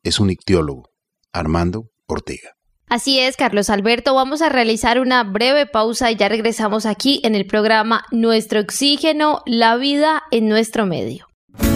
[0.02, 0.90] Es un ictiólogo,
[1.32, 2.56] Armando Ortega.
[2.88, 7.34] Así es, Carlos Alberto, vamos a realizar una breve pausa y ya regresamos aquí en
[7.34, 11.26] el programa Nuestro Oxígeno, la vida en nuestro medio.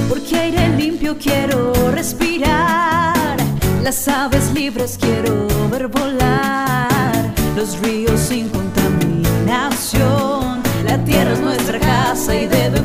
[0.09, 3.37] Porque aire limpio quiero respirar,
[3.83, 12.35] las aves libres quiero ver volar, los ríos sin contaminación, la tierra es nuestra casa
[12.35, 12.78] y debemos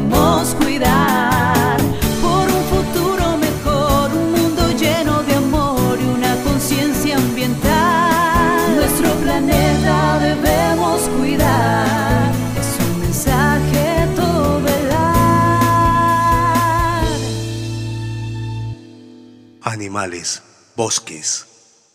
[19.84, 20.42] animales,
[20.78, 21.46] bosques,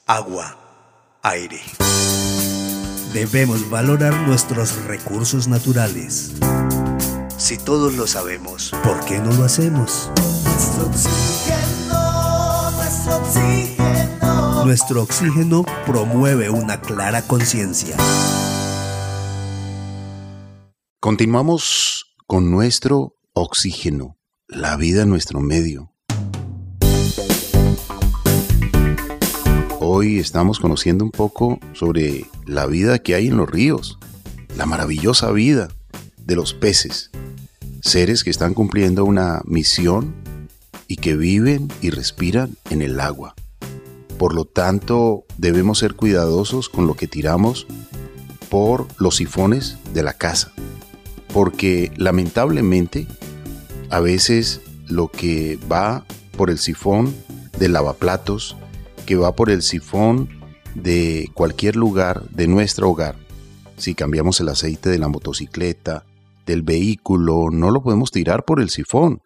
[0.07, 0.59] agua,
[1.23, 1.59] aire.
[3.15, 6.33] Debemos valorar nuestros recursos naturales.
[7.39, 10.11] Si todos lo sabemos, ¿por qué no lo hacemos?
[10.45, 14.65] Nuestro oxígeno, nuestro oxígeno.
[14.67, 17.97] Nuestro oxígeno promueve una clara conciencia.
[21.01, 25.95] Continuamos con nuestro oxígeno, la vida en nuestro medio.
[29.91, 33.99] Hoy estamos conociendo un poco sobre la vida que hay en los ríos,
[34.55, 35.69] la maravillosa vida
[36.19, 37.11] de los peces,
[37.81, 40.15] seres que están cumpliendo una misión
[40.89, 43.35] y que viven y respiran en el agua.
[44.19, 47.67] Por lo tanto, debemos ser cuidadosos con lo que tiramos
[48.51, 50.53] por los sifones de la casa,
[51.33, 53.07] porque lamentablemente
[53.89, 56.05] a veces lo que va
[56.37, 57.15] por el sifón
[57.59, 58.58] del lavaplatos,
[59.09, 60.29] que va por el sifón
[60.75, 63.17] de cualquier lugar de nuestro hogar.
[63.79, 66.05] Si cambiamos el aceite de la motocicleta,
[66.45, 69.21] del vehículo, no lo podemos tirar por el sifón.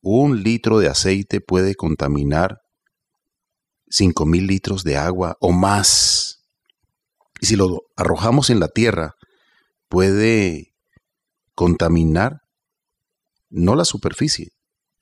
[0.00, 2.60] Un litro de aceite puede contaminar
[3.90, 6.38] 5.000 litros de agua o más.
[7.42, 9.12] Y si lo arrojamos en la tierra,
[9.90, 10.72] puede
[11.54, 12.38] contaminar
[13.50, 14.48] no la superficie,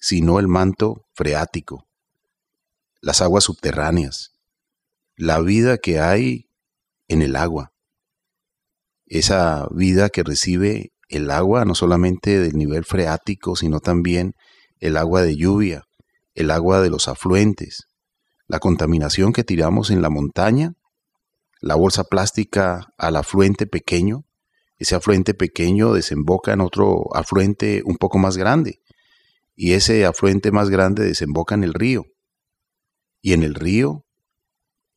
[0.00, 1.86] sino el manto freático
[3.02, 4.32] las aguas subterráneas,
[5.16, 6.48] la vida que hay
[7.08, 7.72] en el agua,
[9.06, 14.34] esa vida que recibe el agua no solamente del nivel freático, sino también
[14.80, 15.84] el agua de lluvia,
[16.34, 17.88] el agua de los afluentes,
[18.46, 20.74] la contaminación que tiramos en la montaña,
[21.60, 24.24] la bolsa plástica al afluente pequeño,
[24.78, 28.80] Ese afluente pequeño desemboca en otro afluente un poco más grande.
[29.54, 32.11] Y ese afluente más grande desemboca en el río.
[33.22, 34.04] Y en el río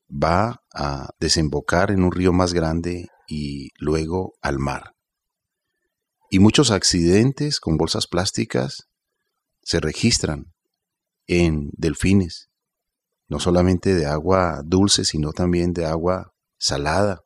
[0.10, 4.96] va a desembocar en un río más grande y luego al mar.
[6.30, 8.90] Y muchos accidentes con bolsas plásticas
[9.62, 10.54] se registran
[11.28, 12.50] en delfines,
[13.28, 17.24] no solamente de agua dulce, sino también de agua salada,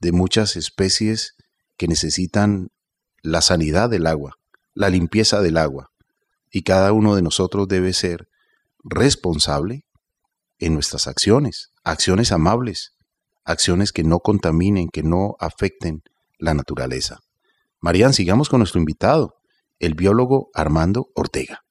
[0.00, 1.34] de muchas especies
[1.76, 2.68] que necesitan
[3.22, 4.38] la sanidad del agua,
[4.74, 5.90] la limpieza del agua.
[6.50, 8.28] Y cada uno de nosotros debe ser
[8.84, 9.85] responsable
[10.58, 12.92] en nuestras acciones, acciones amables,
[13.44, 16.02] acciones que no contaminen, que no afecten
[16.38, 17.20] la naturaleza.
[17.80, 19.36] Marían, sigamos con nuestro invitado,
[19.78, 21.62] el biólogo Armando Ortega.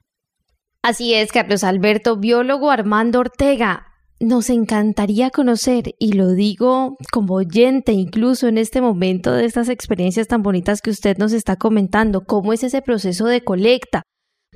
[0.82, 3.88] Así es, Carlos Alberto, biólogo Armando Ortega.
[4.20, 10.28] Nos encantaría conocer, y lo digo como oyente incluso en este momento de estas experiencias
[10.28, 14.04] tan bonitas que usted nos está comentando, cómo es ese proceso de colecta,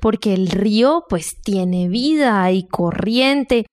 [0.00, 3.66] porque el río pues tiene vida y corriente.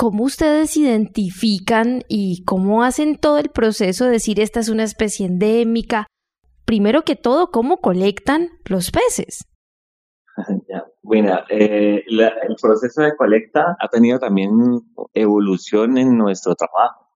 [0.00, 5.26] ¿Cómo ustedes identifican y cómo hacen todo el proceso de decir esta es una especie
[5.26, 6.06] endémica?
[6.64, 9.44] Primero que todo, ¿cómo colectan los peces?
[11.02, 14.50] Bueno, eh, el proceso de colecta ha tenido también
[15.12, 17.08] evolución en nuestro trabajo.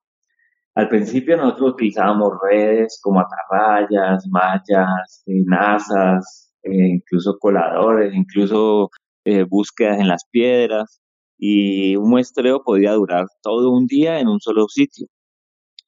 [0.75, 8.89] Al principio nosotros utilizábamos redes como atarrayas, mallas, eh, nazas, eh, incluso coladores, incluso
[9.49, 11.01] búsquedas en las piedras
[11.37, 15.07] y un muestreo podía durar todo un día en un solo sitio.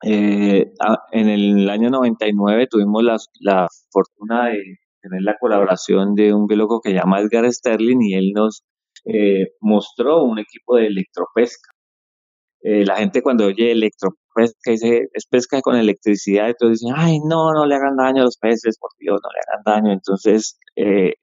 [0.02, 4.62] en el año 99 tuvimos la, la fortuna de
[5.02, 8.64] tener la colaboración de un biólogo que se llama Edgar Sterling y él nos
[9.06, 11.72] eh, mostró un equipo de electropesca.
[12.62, 17.54] Eh, la gente cuando oye electropesca dice, es pesca con electricidad, entonces dicen, ay, no,
[17.54, 19.94] no le hagan daño a los peces, por Dios, no le hagan daño.
[19.94, 21.14] Entonces, eh,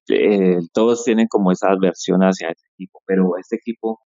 [0.73, 4.01] todos tienen como esa adversión hacia este equipo, pero este equipo,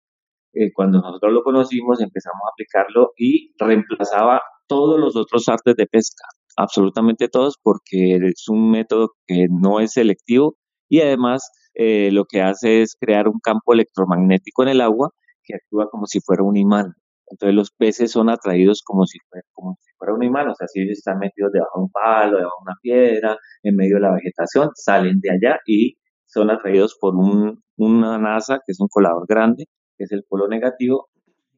[0.73, 6.25] cuando nosotros lo conocimos, empezamos a aplicarlo y reemplazaba todos los otros artes de pesca
[6.57, 10.57] absolutamente todos porque es un método que no es selectivo
[10.89, 15.11] y además eh, lo que hace es crear un campo electromagnético en el agua
[15.43, 16.93] que actúa como si fuera un imán.
[17.29, 20.67] Entonces los peces son atraídos como si fuera, como si fuera un imán, o sea,
[20.67, 24.01] si ellos están metidos debajo de un palo, debajo de una piedra, en medio de
[24.01, 28.87] la vegetación, salen de allá y son atraídos por un, una NASA, que es un
[28.89, 29.65] colador grande,
[29.97, 31.09] que es el polo negativo,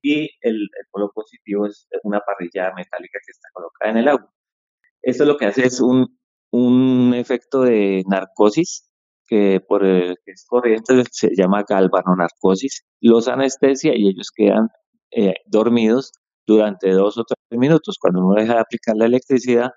[0.01, 4.31] y el, el polo positivo es una parrilla metálica que está colocada en el agua.
[5.01, 6.17] Esto lo que hace es un,
[6.51, 8.89] un efecto de narcosis
[9.27, 12.85] que por el que es corriente se llama galvanonarcosis.
[13.01, 14.69] Los anestesia y ellos quedan
[15.11, 16.11] eh, dormidos
[16.47, 17.97] durante dos o tres minutos.
[17.99, 19.69] Cuando uno deja de aplicar la electricidad,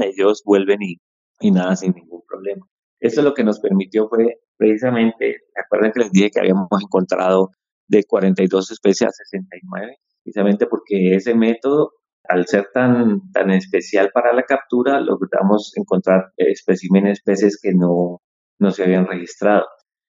[0.00, 0.96] ellos vuelven y,
[1.40, 2.66] y nada sin ningún problema.
[3.00, 7.50] Eso lo que nos permitió fue precisamente, recuerden que les dije que habíamos encontrado
[7.88, 11.92] de 42 especies a 69, precisamente porque ese método
[12.28, 18.22] al ser tan, tan especial para la captura, logramos encontrar especímenes peces que no,
[18.58, 19.66] no se habían registrado.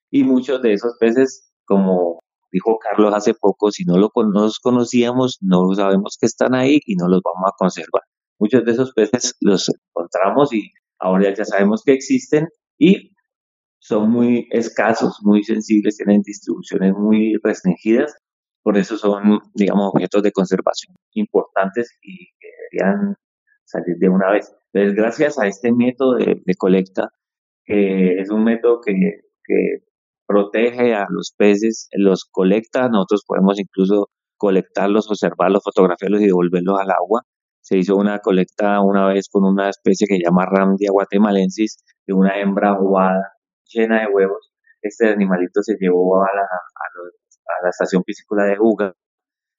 [0.10, 2.20] Y muchos de esos peces, como
[2.52, 6.96] dijo Carlos hace poco, si no, lo, los conocíamos, no sabemos que están ahí y
[6.96, 8.04] no los vamos a conservar.
[8.40, 13.12] Muchos de esos peces los encontramos y ahora ya sabemos que existen y
[13.88, 18.16] son muy escasos, muy sensibles, tienen distribuciones muy restringidas
[18.66, 23.16] por eso son, digamos, objetos de conservación importantes y que deberían
[23.64, 24.52] salir de una vez.
[24.74, 27.10] Entonces, gracias a este método de, colecta,
[27.64, 28.94] que es un método que,
[29.44, 29.86] que
[30.26, 36.90] protege a los peces, los colecta, nosotros podemos incluso colectarlos, observarlos, fotografiarlos y devolverlos al
[36.90, 37.22] agua.
[37.62, 42.16] Se hizo una colecta una vez con una especie que se llama Ramdia guatemalensis, de
[42.16, 43.35] una hembra ovada
[43.74, 44.52] llena de huevos.
[44.82, 48.94] Este animalito se llevó a, la, a la estación piscícola de Juga,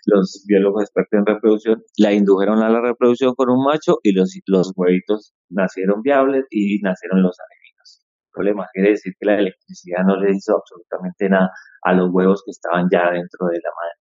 [0.06, 4.32] los biólogos expertos en reproducción la indujeron a la reproducción con un macho y los,
[4.46, 8.06] los huevitos nacieron viables y nacieron los alevinos.
[8.26, 11.50] El problema quiere decir que la electricidad no le hizo absolutamente nada
[11.82, 13.96] a los huevos que estaban ya dentro de la madre.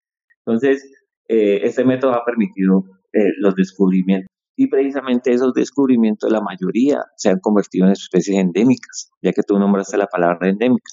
[0.46, 0.92] Entonces,
[1.30, 2.84] eh, este método ha permitido
[3.14, 9.12] eh, los descubrimientos y precisamente esos descubrimientos, la mayoría se han convertido en especies endémicas,
[9.22, 10.92] ya que tú nombraste la palabra endémica.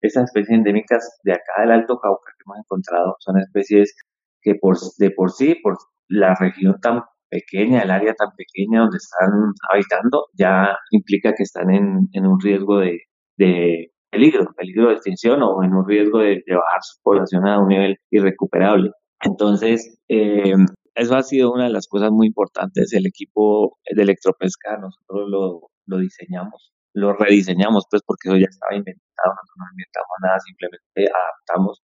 [0.00, 3.94] Esas especies endémicas de acá del Alto Cauca que hemos encontrado son especies
[4.40, 5.76] que por, de por sí, por
[6.08, 9.30] la región tan pequeña, el área tan pequeña donde están
[9.72, 13.00] habitando, ya implica que están en, en un riesgo de,
[13.36, 17.68] de, peligro, peligro de extinción o en un riesgo de, bajar su población a un
[17.68, 18.90] nivel irrecuperable.
[19.20, 20.54] Entonces, eh,
[20.96, 22.92] eso ha sido una de las cosas muy importantes.
[22.92, 28.74] El equipo de electropesca, nosotros lo, lo diseñamos, lo rediseñamos, pues porque eso ya estaba
[28.74, 31.82] inventado, no inventamos nada, simplemente adaptamos.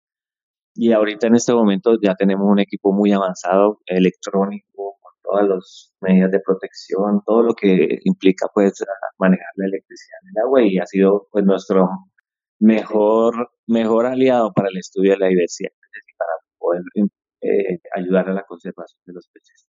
[0.75, 5.93] Y ahorita en este momento ya tenemos un equipo muy avanzado, electrónico, con todas las
[6.01, 8.83] medidas de protección, todo lo que implica pues
[9.19, 11.89] manejar la electricidad en el agua y ha sido pues nuestro
[12.59, 15.73] mejor, mejor aliado para el estudio de la diversidad
[16.17, 16.83] para poder
[17.43, 19.69] eh, ayudar a la conservación de los peces.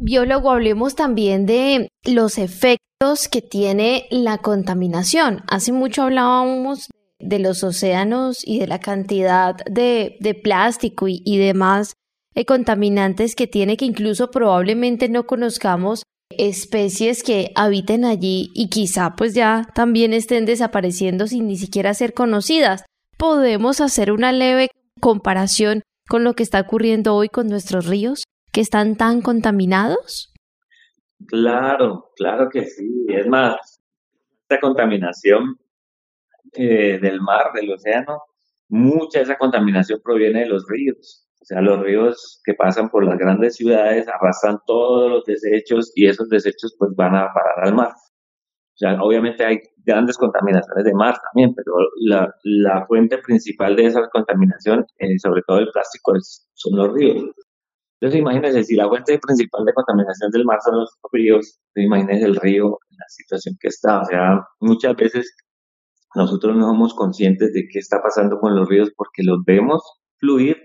[0.00, 5.42] Biólogo, hablemos también de los efectos que tiene la contaminación.
[5.48, 6.88] Hace mucho hablábamos
[7.18, 11.94] de los océanos y de la cantidad de, plástico y, y demás
[12.34, 19.16] eh, contaminantes que tiene que incluso probablemente no conozcamos especies que habiten allí y quizá
[19.16, 22.84] pues ya también estén desapareciendo sin ni siquiera ser conocidas.
[23.16, 24.68] Podemos hacer una leve
[25.00, 30.32] comparación con lo que está ocurriendo hoy con nuestros ríos, que están tan contaminados?
[31.26, 33.06] Claro, claro que sí.
[33.08, 33.80] Es más,
[34.42, 35.58] esta contaminación
[36.54, 38.22] eh, del mar, del océano,
[38.68, 41.26] mucha de esa contaminación proviene de los ríos.
[41.40, 46.06] O sea, los ríos que pasan por las grandes ciudades arrastran todos los desechos y
[46.06, 47.92] esos desechos pues van a parar al mar.
[47.92, 53.86] O sea, obviamente hay grandes contaminaciones de mar también, pero la, la fuente principal de
[53.86, 56.12] esa contaminación, eh, sobre todo el plástico,
[56.54, 57.24] son los ríos.
[58.00, 62.36] Entonces, imagínense, si la fuente principal de contaminación del mar son los ríos, imagínense el
[62.36, 64.02] río la situación que está.
[64.02, 65.34] O sea, muchas veces
[66.14, 69.82] nosotros no somos conscientes de qué está pasando con los ríos porque los vemos
[70.18, 70.56] fluir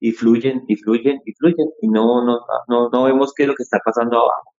[0.00, 3.54] y fluyen y fluyen y fluyen y no, no, no, no vemos qué es lo
[3.54, 4.50] que está pasando abajo.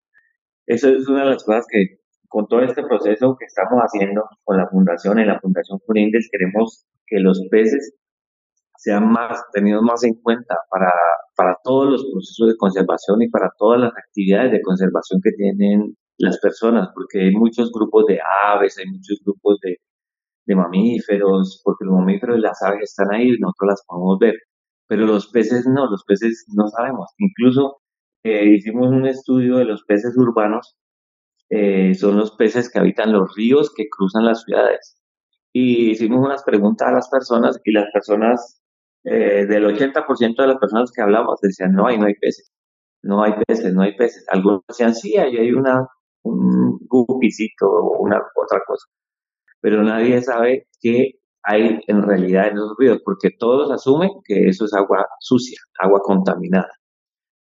[0.66, 2.00] Eso es una de las cosas que
[2.34, 6.88] con todo este proceso que estamos haciendo con la fundación, en la Fundación Furindes, queremos
[7.06, 7.94] que los peces
[8.76, 10.92] sean más tenidos más en cuenta para,
[11.36, 15.96] para todos los procesos de conservación y para todas las actividades de conservación que tienen
[16.18, 19.78] las personas, porque hay muchos grupos de aves, hay muchos grupos de,
[20.48, 24.34] de mamíferos, porque los mamíferos y las aves están ahí, nosotros las podemos ver,
[24.88, 27.14] pero los peces no, los peces no sabemos.
[27.20, 27.78] Incluso
[28.24, 30.76] eh, hicimos un estudio de los peces urbanos
[31.50, 34.98] eh, son los peces que habitan los ríos que cruzan las ciudades.
[35.54, 38.62] Y hicimos unas preguntas a las personas y las personas,
[39.04, 42.52] eh, del 80% de las personas que hablamos decían, no hay, no hay peces,
[43.04, 44.26] no hay peces, no hay peces.
[44.32, 45.88] Algunos decían, sí, ahí hay una,
[46.24, 48.88] un gupicito o una otra cosa.
[49.62, 54.66] Pero nadie sabe qué hay en realidad en esos ríos, porque todos asumen que eso
[54.66, 56.72] es agua sucia, agua contaminada.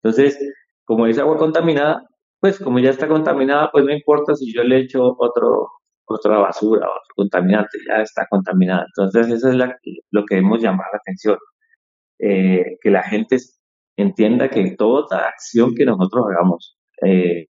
[0.03, 0.37] Entonces,
[0.85, 2.07] como es agua contaminada,
[2.41, 5.69] pues como ya está contaminada, pues no importa si yo le echo otro,
[6.05, 8.85] otra basura, otro contaminante, ya está contaminada.
[8.87, 9.55] Entonces eso es
[10.11, 11.37] lo que debemos llamar la atención,
[12.19, 13.37] eh, que la gente
[13.97, 17.47] entienda que toda acción que nosotros hagamos, eh,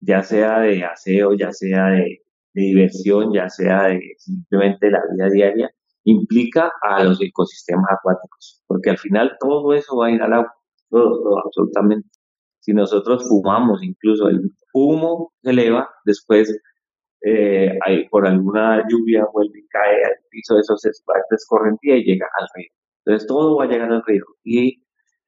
[0.00, 2.18] ya sea de aseo, ya sea de,
[2.54, 5.70] diversión, ya sea de simplemente la vida diaria,
[6.04, 10.52] implica a los ecosistemas acuáticos, porque al final todo eso va a ir al agua,
[10.90, 12.08] todo absolutamente.
[12.60, 14.40] Si nosotros fumamos, incluso el
[14.72, 16.60] humo se eleva, después
[17.24, 17.78] eh,
[18.10, 22.46] por alguna lluvia vuelve y cae al piso de esos espacios correntía y llega al
[22.54, 22.70] río.
[23.04, 24.24] Entonces todo va a llegar al río.
[24.44, 24.84] Y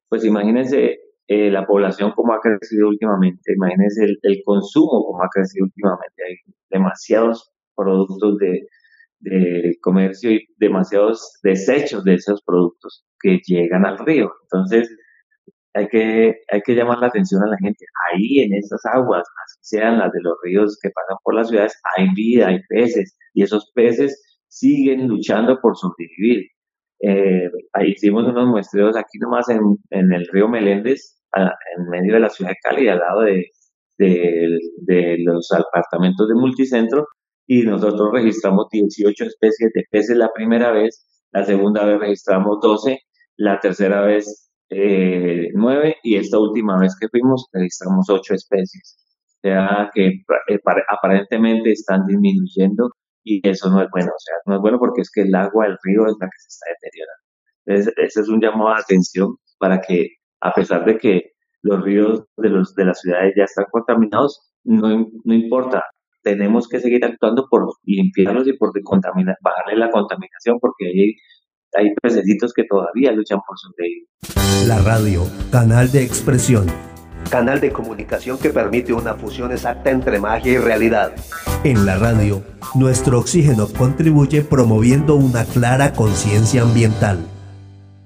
[0.09, 5.29] pues imagínense eh, la población como ha crecido últimamente, imagínense el, el, consumo como ha
[5.29, 6.23] crecido últimamente.
[6.29, 6.37] Hay
[6.71, 8.67] demasiados productos de,
[9.21, 14.33] de comercio y demasiados desechos de esos productos que llegan al río.
[14.45, 14.91] Entonces,
[15.75, 17.85] hay que, hay que llamar la atención a la gente.
[18.11, 21.81] Ahí en esas aguas, así sean las de los ríos que pasan por las ciudades,
[21.97, 26.47] hay vida, hay peces, y esos peces siguen luchando por sobrevivir.
[27.03, 29.61] Eh, ahí hicimos unos muestreos aquí nomás en,
[29.91, 33.47] en el río Meléndez, en medio de la ciudad de Cali, al lado de,
[33.99, 37.07] de, de los apartamentos de multicentro,
[37.47, 42.99] y nosotros registramos 18 especies de peces la primera vez, la segunda vez registramos 12,
[43.37, 48.97] la tercera vez eh, nueve y esta última vez que fuimos registramos ocho especies.
[49.43, 52.91] O sea que eh, aparentemente están disminuyendo
[53.25, 54.09] y eso no es bueno.
[54.09, 56.39] O sea, no es bueno porque es que el agua del río es la que
[56.39, 57.21] se está deteriorando.
[57.67, 60.09] Entonces, ese es un llamado de atención para que,
[60.41, 65.07] a pesar de que los ríos de, los, de las ciudades ya están contaminados, no,
[65.25, 65.83] no importa.
[66.23, 71.15] Tenemos que seguir actuando por limpiarlos y por bajarle la contaminación porque hay
[71.77, 74.07] hay pececitos que todavía luchan por sobrevivir.
[74.67, 76.67] La radio, canal de expresión.
[77.31, 81.13] Canal de comunicación que permite una fusión exacta entre magia y realidad.
[81.65, 82.43] En la radio,
[82.75, 87.19] nuestro oxígeno contribuye promoviendo una clara conciencia ambiental.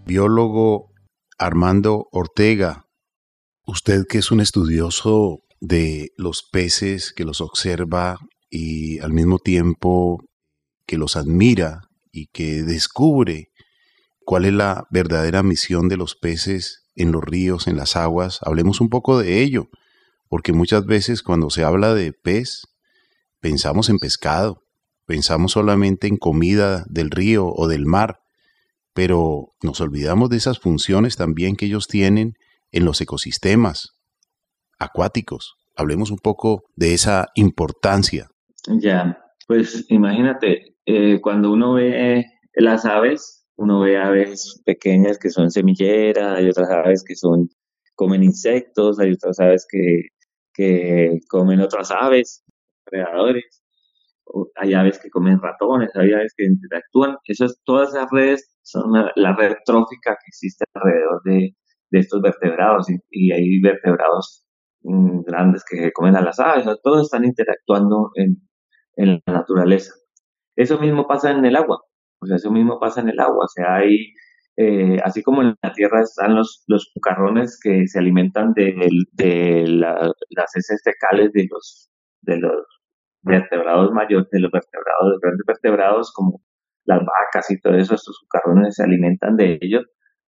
[0.04, 0.90] Biólogo
[1.38, 2.84] Armando Ortega,
[3.66, 8.18] Usted que es un estudioso de los peces, que los observa
[8.50, 10.22] y al mismo tiempo
[10.86, 11.80] que los admira
[12.12, 13.48] y que descubre
[14.24, 18.80] cuál es la verdadera misión de los peces en los ríos, en las aguas, hablemos
[18.80, 19.68] un poco de ello,
[20.28, 22.66] porque muchas veces cuando se habla de pez,
[23.40, 24.62] pensamos en pescado,
[25.06, 28.20] pensamos solamente en comida del río o del mar,
[28.92, 32.34] pero nos olvidamos de esas funciones también que ellos tienen
[32.72, 33.94] en los ecosistemas
[34.78, 35.56] acuáticos.
[35.76, 38.28] Hablemos un poco de esa importancia.
[38.68, 45.50] Ya, pues imagínate, eh, cuando uno ve las aves, uno ve aves pequeñas que son
[45.50, 47.48] semilleras, hay otras aves que son
[47.94, 50.08] comen insectos, hay otras aves que,
[50.52, 52.44] que comen otras aves,
[52.84, 53.62] predadores,
[54.56, 57.16] hay aves que comen ratones, hay aves que interactúan.
[57.26, 61.56] Esas, todas esas redes son la, red trófica que existe alrededor de,
[61.90, 64.44] de estos vertebrados y, hay vertebrados
[64.82, 68.36] mm, grandes que comen a las aves, todos están interactuando en,
[68.96, 69.92] en la naturaleza.
[70.56, 71.80] Eso mismo pasa en el agua,
[72.26, 74.12] sea, eso mismo pasa en el agua, o sea, hay,
[74.56, 76.92] eh, así como en la tierra están los, los
[77.62, 78.74] que se alimentan de,
[79.12, 81.90] de las heces fecales de los,
[82.22, 82.66] de los
[83.22, 86.40] vertebrados mayores, de los vertebrados, de grandes vertebrados como
[86.84, 89.84] las vacas y todo eso, estos cucarrones se alimentan de ellos,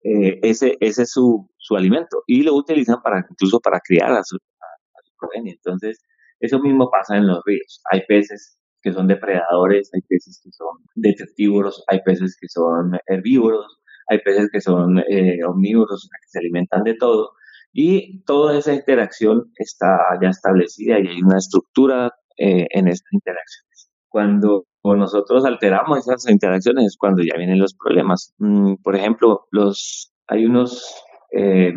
[0.04, 4.24] eh, ese, ese es su, su alimento y lo utilizan para incluso para criar a
[4.24, 5.54] su, a su progenie.
[5.54, 6.00] Entonces,
[6.40, 7.82] eso mismo pasa en los ríos.
[7.92, 13.80] Hay peces que son depredadores, hay peces que son detectívoros, hay peces que son herbívoros,
[14.08, 17.32] hay peces que son eh, omnívoros, que se alimentan de todo.
[17.74, 23.92] Y toda esa interacción está ya establecida y hay una estructura eh, en estas interacciones.
[24.10, 28.34] Cuando nosotros alteramos esas interacciones es cuando ya vienen los problemas.
[28.40, 30.84] Mm, por ejemplo, los, hay unos,
[31.32, 31.74] eh,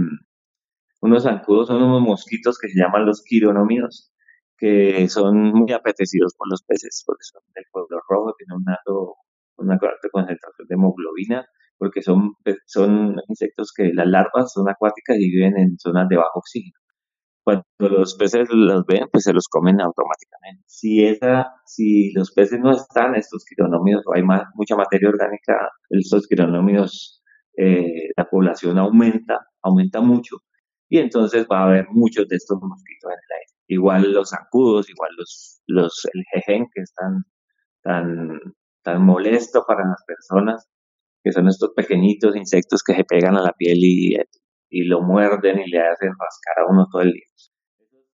[1.00, 4.10] unos zancudos, son unos mosquitos que se llaman los quironómidos,
[4.56, 9.16] que son muy apetecidos por los peces, porque son del pueblo rojo, tienen un alto,
[9.58, 11.46] una alta concentración de hemoglobina,
[11.78, 12.34] porque son,
[12.66, 16.78] son insectos que las larvas son acuáticas y viven en zonas de bajo oxígeno.
[17.44, 20.62] Cuando los peces los ven, pues se los comen automáticamente.
[20.66, 25.70] Si esa, si los peces no están, estos quironómidos, o hay más, mucha materia orgánica,
[25.90, 27.22] estos quironómidos,
[27.58, 30.38] eh, la población aumenta, aumenta mucho,
[30.88, 34.88] y entonces va a haber muchos de estos mosquitos en el aire igual los zancudos,
[34.90, 37.24] igual los, los, el jejen que es tan,
[37.82, 38.40] tan,
[38.82, 40.68] tan molesto para las personas,
[41.22, 44.16] que son estos pequeñitos insectos que se pegan a la piel y,
[44.70, 47.24] y lo muerden y le hacen rascar a uno todo el día.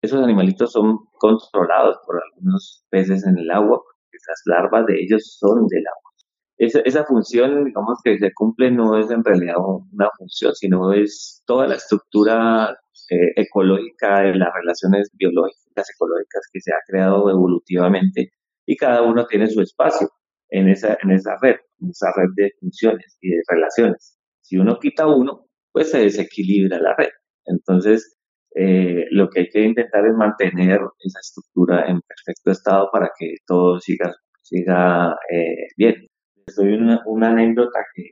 [0.02, 5.36] Esos animalitos son controlados por algunos peces en el agua, porque esas larvas de ellos
[5.38, 6.10] son del agua.
[6.56, 11.42] Esa, esa función, digamos, que se cumple no es en realidad una función, sino es
[11.46, 12.76] toda la estructura
[13.10, 18.32] eh, ecológica de las relaciones biológicas, ecológicas que se ha creado evolutivamente
[18.66, 20.08] y cada uno tiene su espacio
[20.50, 24.18] en esa, en esa red, en esa red de funciones y de relaciones.
[24.40, 27.10] Si uno quita uno, pues se desequilibra la red.
[27.46, 28.16] Entonces,
[28.54, 33.36] eh, lo que hay que intentar es mantener esa estructura en perfecto estado para que
[33.46, 34.12] todo siga,
[34.42, 36.06] siga eh, bien.
[36.46, 38.10] Estoy una, una anécdota que,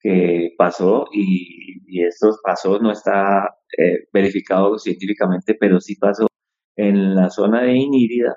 [0.00, 6.26] que pasó y, y esto pasó, no está eh, verificado científicamente, pero sí pasó
[6.76, 8.36] en la zona de Inírida.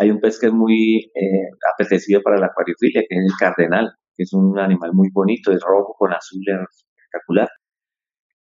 [0.00, 3.92] Hay un pez que es muy eh, apetecido para la acuariofilia, que es el cardenal,
[4.16, 7.48] que es un animal muy bonito, es rojo con azul, espectacular.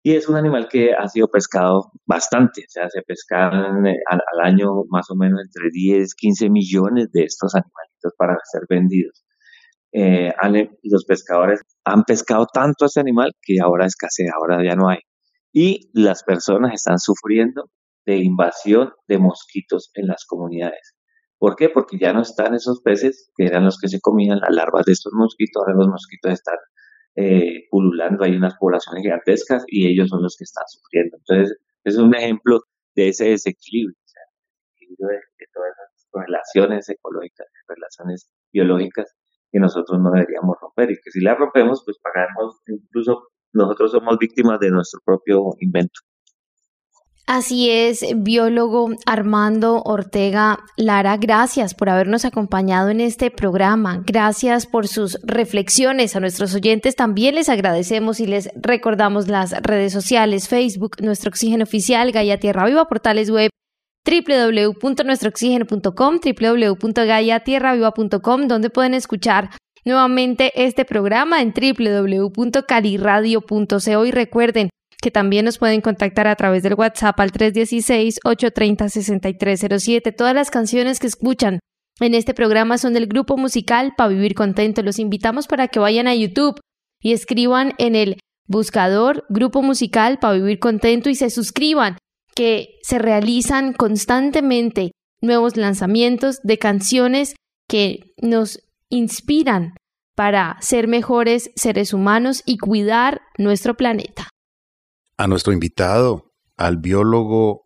[0.02, 4.20] Y es un animal que ha sido pescado bastante, o sea, se pescan eh, al,
[4.32, 9.24] al, año más o menos entre 10, 15 millones de estos animalitos para ser vendidos.
[9.92, 10.32] Eh,
[10.82, 14.98] los pescadores han pescado tanto a este animal que ahora escasea, ahora ya no hay.
[15.52, 17.70] Y las personas están sufriendo
[18.06, 20.94] de invasión de mosquitos en las comunidades.
[21.38, 21.70] ¿Por qué?
[21.70, 24.92] Porque ya no están esos peces que eran los que se comían las larvas de
[24.92, 26.56] estos mosquitos, ahora los mosquitos están
[27.16, 31.16] eh, pululando, hay unas poblaciones gigantescas y ellos son los que están sufriendo.
[31.16, 32.60] Entonces, es un ejemplo
[32.94, 33.96] de ese desequilibrio,
[34.98, 39.16] de todas esas relaciones ecológicas, relaciones biológicas
[39.50, 44.18] que nosotros no deberíamos romper y que si la rompemos, pues pagaremos, incluso nosotros somos
[44.18, 46.00] víctimas de nuestro propio invento.
[47.26, 54.02] Así es, biólogo Armando Ortega Lara, gracias por habernos acompañado en este programa.
[54.04, 56.16] Gracias por sus reflexiones.
[56.16, 61.62] A nuestros oyentes también les agradecemos y les recordamos las redes sociales, Facebook, nuestro oxígeno
[61.62, 63.50] oficial, Gaia Tierra Viva, portales web
[64.04, 69.50] www.nuestrooxígeno.com, www.gaiatierraviva.com, donde pueden escuchar
[69.84, 74.70] nuevamente este programa en www.cariradio.co y recuerden,
[75.00, 80.14] que también nos pueden contactar a través del WhatsApp al 316-830-6307.
[80.14, 81.60] Todas las canciones que escuchan
[82.00, 84.82] en este programa son del grupo musical Pa' Vivir Contento.
[84.82, 86.60] Los invitamos para que vayan a YouTube
[87.02, 91.96] y escriban en el buscador Grupo Musical Pa' Vivir Contento y se suscriban,
[92.34, 97.34] que se realizan constantemente nuevos lanzamientos de canciones
[97.68, 99.74] que nos inspiran
[100.14, 104.28] para ser mejores seres humanos y cuidar nuestro planeta.
[105.16, 107.62] A nuestro invitado, al biólogo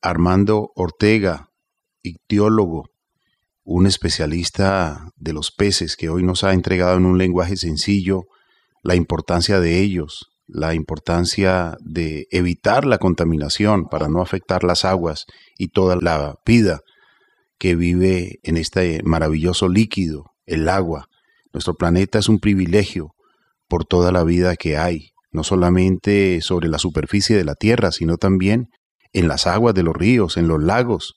[0.00, 1.50] Armando Ortega,
[2.02, 2.90] ictiólogo,
[3.64, 8.22] un especialista de los peces que hoy nos ha entregado en un lenguaje sencillo
[8.82, 15.26] la importancia de ellos, la importancia de evitar la contaminación para no afectar las aguas
[15.58, 16.80] y toda la vida
[17.58, 21.08] que vive en este maravilloso líquido, el agua.
[21.52, 23.14] Nuestro planeta es un privilegio
[23.68, 28.16] por toda la vida que hay, no solamente sobre la superficie de la Tierra, sino
[28.16, 28.68] también
[29.12, 31.16] en las aguas de los ríos, en los lagos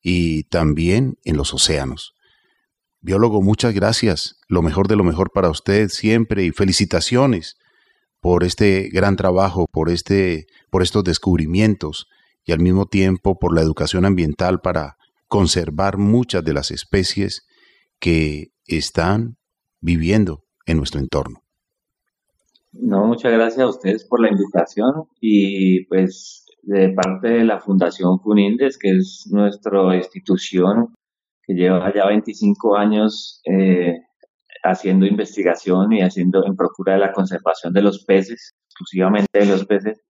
[0.00, 2.14] y también en los océanos.
[3.00, 4.36] Biólogo, muchas gracias.
[4.48, 7.56] Lo mejor de lo mejor para usted siempre y felicitaciones
[8.22, 12.06] por este gran trabajo, por este por estos descubrimientos
[12.44, 14.96] y al mismo tiempo por la educación ambiental para
[15.28, 17.46] conservar muchas de las especies
[17.98, 19.36] que están
[19.80, 21.40] viviendo en nuestro entorno.
[22.72, 28.20] No, muchas gracias a ustedes por la invitación y pues de parte de la Fundación
[28.20, 30.94] Funindes, que es nuestra institución
[31.42, 34.00] que lleva ya 25 años eh,
[34.62, 39.64] haciendo investigación y haciendo en procura de la conservación de los peces, exclusivamente de los
[39.66, 40.00] peces,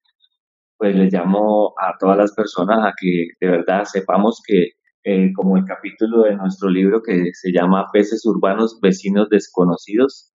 [0.79, 4.71] pues les llamo a todas las personas a que de verdad sepamos que,
[5.05, 10.33] eh, como el capítulo de nuestro libro que se llama Peces Urbanos, Vecinos Desconocidos,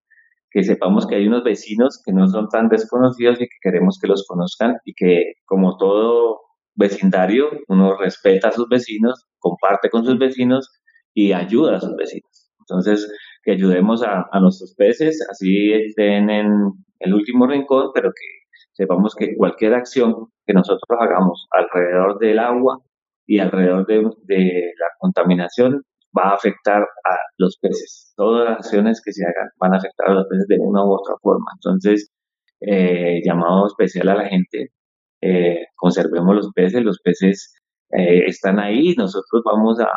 [0.51, 4.07] que sepamos que hay unos vecinos que no son tan desconocidos y que queremos que
[4.07, 6.39] los conozcan y que como todo
[6.75, 10.69] vecindario, uno respeta a sus vecinos, comparte con sus vecinos
[11.13, 12.51] y ayuda a sus vecinos.
[12.59, 13.11] Entonces,
[13.47, 16.51] que ayudemos a, nuestros peces, así estén en
[16.99, 22.79] el último rincón, pero que sepamos que cualquier acción que nosotros hagamos alrededor del agua
[23.25, 25.81] y alrededor de, la contaminación
[26.17, 28.11] va a afectar a los peces.
[28.17, 30.91] Todas las acciones que se hagan van a afectar a los peces de una u
[30.91, 31.45] otra forma.
[31.55, 32.11] Entonces,
[32.59, 34.71] eh, llamado especial a la gente,
[35.21, 37.55] eh, conservemos los peces, los peces
[37.91, 38.93] eh, están ahí.
[38.97, 39.87] Nosotros vamos a,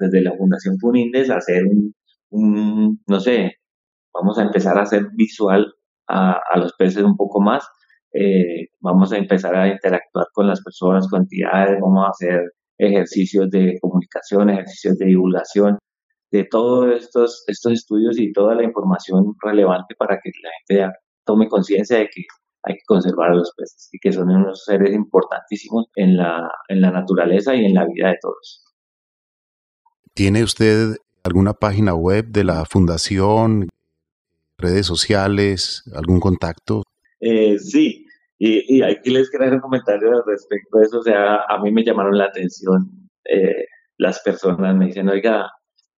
[0.00, 1.92] desde la Fundación Funindes a hacer un,
[2.30, 3.52] no sé,
[4.12, 5.72] vamos a empezar a hacer visual
[6.08, 7.66] a, los peces un poco más.
[8.12, 12.40] Eh, vamos a empezar a interactuar con las personas, con entidades, vamos a hacer
[12.78, 15.78] ejercicios de comunicación, ejercicios de divulgación
[16.30, 20.50] de todos estos, estos estudios y toda la información relevante para que la
[20.86, 22.22] gente tome conciencia de que
[22.64, 26.80] hay que conservar a los peces y que son unos seres importantísimos en la, en
[26.80, 28.64] la naturaleza y en la vida de todos.
[30.14, 33.68] ¿Tiene usted alguna página web de la fundación,
[34.56, 36.82] redes sociales, algún contacto?
[37.20, 38.06] Eh, sí,
[38.38, 40.98] y, aquí les quiero hacer un comentario respecto a eso.
[40.98, 43.66] O sea, a mí me llamaron la atención eh,
[43.98, 45.50] las personas, me dicen, oiga,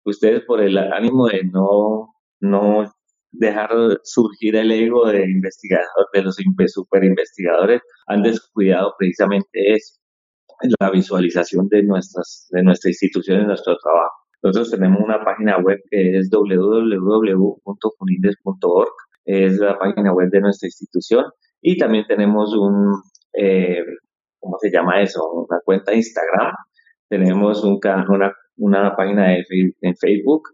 [0.03, 2.91] ustedes por el ánimo de no, no
[3.31, 3.69] dejar
[4.03, 6.35] surgir el ego de investigador, de los
[6.67, 9.99] super investigadores, han descuidado precisamente eso,
[10.79, 14.20] la visualización de nuestras, de nuestra institución y nuestro trabajo.
[14.43, 18.93] Nosotros tenemos una página web que es www.funindes.org,
[19.25, 21.25] es la página web de nuestra institución,
[21.61, 23.83] y también tenemos un, eh,
[24.39, 25.21] ¿cómo se llama eso?
[25.31, 26.55] Una cuenta de Instagram,
[27.09, 27.79] tenemos un,
[28.57, 29.45] una, página de,
[29.81, 30.49] en Facebook,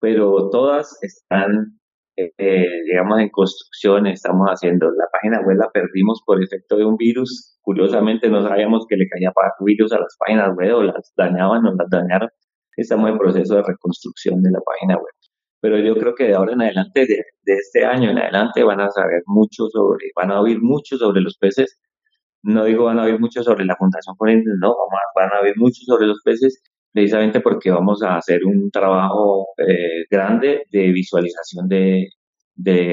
[0.00, 1.76] pero todas están
[2.16, 4.90] eh, digamos, en construcción, estamos haciendo.
[4.90, 7.58] La página web la perdimos por efecto de un virus.
[7.60, 11.74] Curiosamente no sabíamos que le caía virus a las páginas web o las dañaban o
[11.74, 12.30] las dañaron.
[12.76, 15.12] Estamos en proceso de reconstrucción de la página web.
[15.60, 18.90] Pero yo creo que de ahora en adelante, de, este año en adelante, van a
[18.90, 21.78] saber mucho sobre, van a oír mucho sobre los peces.
[22.42, 24.74] No digo van a oír mucho sobre la Fundación Corrientes, no,
[25.16, 26.62] van a oír mucho sobre los peces
[26.96, 32.08] precisamente porque vamos a hacer un trabajo eh, grande de visualización de,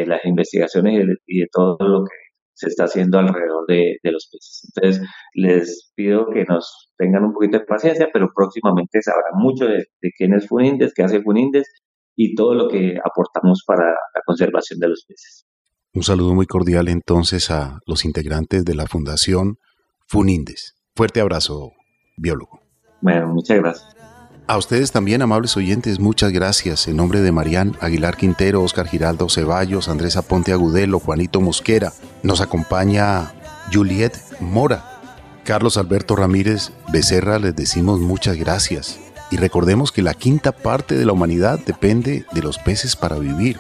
[0.06, 2.16] las investigaciones y de, todo lo que
[2.54, 4.72] se está haciendo alrededor de, los peces.
[4.76, 9.86] Entonces, les pido que nos tengan un poquito de paciencia, pero próximamente sabrán mucho de,
[10.18, 11.68] quién es Funindes, qué hace Funindes
[12.16, 15.46] y todo lo que aportamos para la conservación de los peces.
[15.94, 19.58] Un saludo muy cordial entonces a los integrantes de la Fundación
[20.08, 20.76] Funindes.
[20.96, 21.72] Fuerte abrazo,
[22.18, 22.62] biólogo.
[23.02, 24.03] Bueno, muchas gracias.
[24.46, 26.90] A ustedes también, amables oyentes, muchas gracias.
[26.90, 32.42] En nombre de Marían Aguilar Quintero, Oscar Giraldo Ceballos, Andrés Aponte Agudelo, Juanito Mosquera, nos
[32.42, 33.34] acompaña
[33.72, 35.02] Juliet Mora.
[35.46, 39.00] Carlos Alberto Ramírez Becerra les decimos muchas gracias
[39.32, 43.58] y recordemos que la quinta parte de la humanidad depende de los peces para vivir.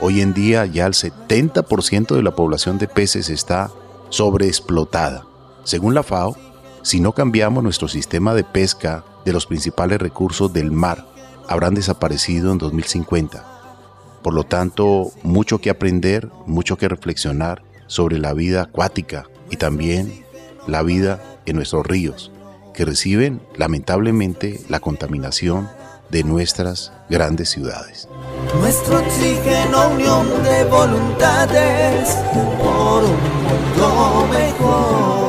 [0.00, 3.70] Hoy en día ya el 70% de la población de peces está
[4.10, 5.24] sobreexplotada.
[5.62, 6.36] Según la FAO,
[6.82, 11.06] si no cambiamos nuestro sistema de pesca de los principales recursos del mar,
[11.48, 13.44] habrán desaparecido en 2050.
[14.22, 20.24] Por lo tanto, mucho que aprender, mucho que reflexionar sobre la vida acuática y también
[20.66, 22.30] la vida en nuestros ríos,
[22.74, 25.68] que reciben lamentablemente la contaminación
[26.10, 28.08] de nuestras grandes ciudades.
[28.60, 32.16] Nuestro oxígeno, unión de voluntades
[32.62, 35.27] por un mundo mejor.